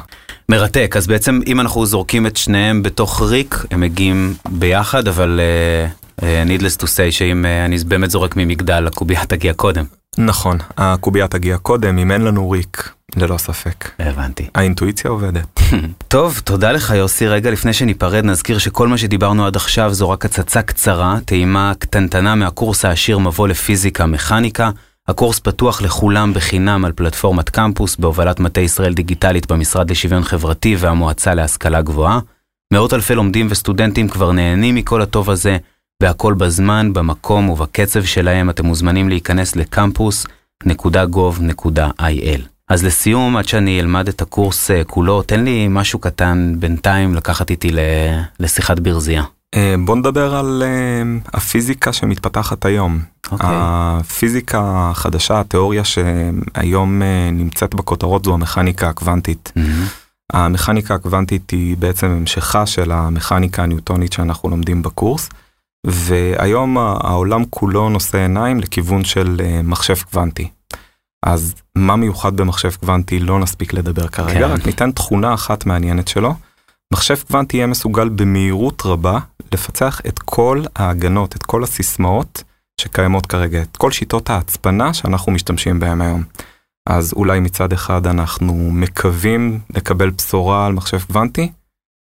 מרתק, 0.49 0.93
אז 0.97 1.07
בעצם 1.07 1.39
אם 1.47 1.59
אנחנו 1.59 1.85
זורקים 1.85 2.27
את 2.27 2.37
שניהם 2.37 2.83
בתוך 2.83 3.21
ריק, 3.21 3.55
הם 3.71 3.79
מגיעים 3.79 4.33
ביחד, 4.49 5.07
אבל 5.07 5.39
uh, 5.39 5.98
needless 6.19 6.81
to 6.81 6.85
say 6.85 7.11
שאם 7.11 7.45
uh, 7.45 7.65
אני 7.65 7.77
באמת 7.87 8.11
זורק 8.11 8.35
ממגדל, 8.35 8.87
הקובייה 8.87 9.25
תגיע 9.25 9.53
קודם. 9.53 9.85
נכון, 10.17 10.57
הקובייה 10.77 11.27
תגיע 11.27 11.57
קודם, 11.57 11.97
אם 11.97 12.11
אין 12.11 12.21
לנו 12.21 12.49
ריק 12.49 12.91
ללא 13.15 13.37
ספק. 13.37 13.89
הבנתי. 13.99 14.47
האינטואיציה 14.55 15.11
עובדת. 15.11 15.61
טוב, 16.07 16.41
תודה 16.43 16.71
לך 16.71 16.93
יוסי. 16.97 17.27
רגע 17.27 17.51
לפני 17.51 17.73
שניפרד 17.73 18.25
נזכיר 18.25 18.57
שכל 18.57 18.87
מה 18.87 18.97
שדיברנו 18.97 19.45
עד 19.45 19.55
עכשיו 19.55 19.93
זו 19.93 20.09
רק 20.09 20.25
הצצה 20.25 20.61
קצרה, 20.61 21.17
טעימה 21.25 21.73
קטנטנה 21.79 22.35
מהקורס 22.35 22.85
העשיר 22.85 23.17
מבוא 23.17 23.47
לפיזיקה 23.47 24.05
מכניקה. 24.05 24.69
הקורס 25.07 25.39
פתוח 25.39 25.81
לכולם 25.81 26.33
בחינם 26.33 26.85
על 26.85 26.91
פלטפורמת 26.91 27.49
קמפוס 27.49 27.95
בהובלת 27.95 28.39
מטה 28.39 28.61
ישראל 28.61 28.93
דיגיטלית 28.93 29.51
במשרד 29.51 29.91
לשוויון 29.91 30.23
חברתי 30.23 30.75
והמועצה 30.79 31.33
להשכלה 31.33 31.81
גבוהה. 31.81 32.19
מאות 32.73 32.93
אלפי 32.93 33.15
לומדים 33.15 33.47
וסטודנטים 33.49 34.07
כבר 34.07 34.31
נהנים 34.31 34.75
מכל 34.75 35.01
הטוב 35.01 35.29
הזה, 35.29 35.57
והכל 36.03 36.33
בזמן, 36.33 36.93
במקום 36.93 37.49
ובקצב 37.49 38.03
שלהם 38.03 38.49
אתם 38.49 38.65
מוזמנים 38.65 39.09
להיכנס 39.09 39.55
לקמפוס.gov.il. 39.55 42.41
אז 42.69 42.83
לסיום, 42.83 43.37
עד 43.37 43.47
שאני 43.47 43.79
אלמד 43.79 44.07
את 44.07 44.21
הקורס 44.21 44.71
אה, 44.71 44.83
כולו, 44.83 45.21
תן 45.21 45.43
לי 45.43 45.67
משהו 45.69 45.99
קטן 45.99 46.55
בינתיים 46.59 47.15
לקחת 47.15 47.49
איתי 47.49 47.71
לשיחת 48.39 48.79
ברזייה. 48.79 49.23
אה, 49.55 49.75
בוא 49.85 49.95
נדבר 49.95 50.35
על 50.35 50.63
אה, 50.65 51.01
הפיזיקה 51.33 51.93
שמתפתחת 51.93 52.65
היום. 52.65 52.99
אוקיי. 53.31 53.49
הפיזיקה 53.51 54.61
החדשה, 54.63 55.39
התיאוריה 55.39 55.83
שהיום 55.83 57.01
נמצאת 57.31 57.75
בכותרות 57.75 58.25
זו 58.25 58.33
המכניקה 58.33 58.89
הקוונטית. 58.89 59.51
המכניקה 60.33 60.95
הקוונטית 60.95 61.49
היא 61.49 61.77
בעצם 61.77 62.07
המשכה 62.07 62.65
של 62.65 62.91
המכניקה 62.91 63.63
הניוטונית 63.63 64.13
שאנחנו 64.13 64.49
לומדים 64.49 64.81
בקורס. 64.81 65.29
והיום 65.87 66.77
העולם 66.77 67.43
כולו 67.49 67.89
נושא 67.89 68.17
עיניים 68.17 68.59
לכיוון 68.59 69.03
של 69.03 69.41
מחשב 69.63 69.95
קוונטי. 70.11 70.49
אז 71.25 71.55
מה 71.75 71.95
מיוחד 71.95 72.37
במחשב 72.37 72.71
קוונטי 72.71 73.19
לא 73.19 73.39
נספיק 73.39 73.73
לדבר 73.73 74.07
כרגע, 74.07 74.47
כן. 74.47 74.53
רק 74.53 74.65
ניתן 74.65 74.91
תכונה 74.91 75.33
אחת 75.33 75.65
מעניינת 75.65 76.07
שלו. 76.07 76.33
מחשב 76.93 77.15
קוונטי 77.27 77.57
יהיה 77.57 77.67
מסוגל 77.67 78.09
במהירות 78.09 78.81
רבה 78.85 79.19
לפצח 79.53 80.01
את 80.07 80.19
כל 80.19 80.63
ההגנות, 80.75 81.35
את 81.35 81.43
כל 81.43 81.63
הסיסמאות 81.63 82.43
שקיימות 82.81 83.25
כרגע, 83.25 83.61
את 83.61 83.77
כל 83.77 83.91
שיטות 83.91 84.29
ההצפנה 84.29 84.93
שאנחנו 84.93 85.31
משתמשים 85.31 85.79
בהם 85.79 86.01
היום. 86.01 86.23
אז 86.89 87.13
אולי 87.13 87.39
מצד 87.39 87.73
אחד 87.73 88.07
אנחנו 88.07 88.53
מקווים 88.71 89.59
לקבל 89.69 90.09
בשורה 90.09 90.65
על 90.65 90.73
מחשב 90.73 90.99
קוונטי, 91.07 91.51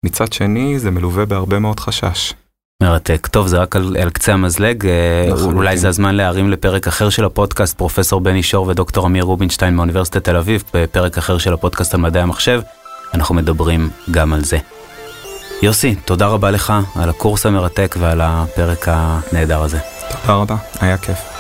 מצד 0.06 0.34
שני 0.34 0.80
זה 0.80 0.92
מלווה 0.92 1.26
בהרבה 1.26 1.60
מאוד 1.60 1.80
חשש. 1.80 2.34
מרתק. 2.84 3.28
טוב, 3.28 3.48
זה 3.48 3.58
רק 3.58 3.76
על, 3.76 3.98
על 4.02 4.10
קצה 4.10 4.34
המזלג, 4.34 4.86
אה, 4.86 4.92
לחלוטין. 5.28 5.58
אולי 5.58 5.78
זה 5.78 5.90
הזמן 5.90 6.16
להרים 6.16 6.50
לפרק 6.50 6.88
אחר 6.88 7.10
של 7.10 7.26
הפודקאסט, 7.26 7.78
פרופסור 7.78 8.22
בני 8.22 8.44
שור 8.44 8.68
ודוקטור 8.68 9.08
אמיר 9.08 9.24
רובינשטיין 9.24 9.76
מאוניברסיטת 9.76 10.24
תל 10.24 10.36
אביב, 10.36 10.64
בפרק 10.74 11.18
אחר 11.18 11.38
של 11.38 11.54
הפודקאסט 11.54 11.94
על 11.94 12.00
מדעי 12.00 12.22
המחשב, 12.24 12.62
אנחנו 13.14 13.36
מדברים 13.36 13.90
גם 14.12 14.34
על 14.34 14.44
זה. 14.44 14.58
יוסי, 15.62 15.96
תודה 15.96 16.28
רבה 16.28 16.52
לך 16.52 16.74
על 16.96 17.10
הקורס 17.10 17.46
המרתק 17.46 17.96
ועל 18.00 18.22
הפרק 18.22 18.86
הנהדר 18.88 19.62
הזה. 19.62 19.80
תודה 20.10 20.34
רבה, 20.34 20.56
היה 20.82 20.98
כיף. 20.98 21.39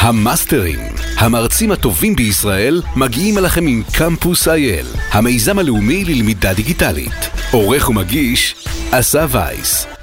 המאסטרים, 0.00 0.78
המרצים 1.16 1.72
הטובים 1.72 2.16
בישראל, 2.16 2.82
מגיעים 2.96 3.38
אליכם 3.38 3.66
עם 3.66 3.82
קמפוס 3.92 4.48
אייל, 4.48 4.86
המיזם 5.10 5.58
הלאומי 5.58 6.04
ללמידה 6.04 6.54
דיגיטלית. 6.54 7.30
עורך 7.52 7.88
ומגיש, 7.88 8.54
אסף 8.90 9.28
וייס. 9.30 9.99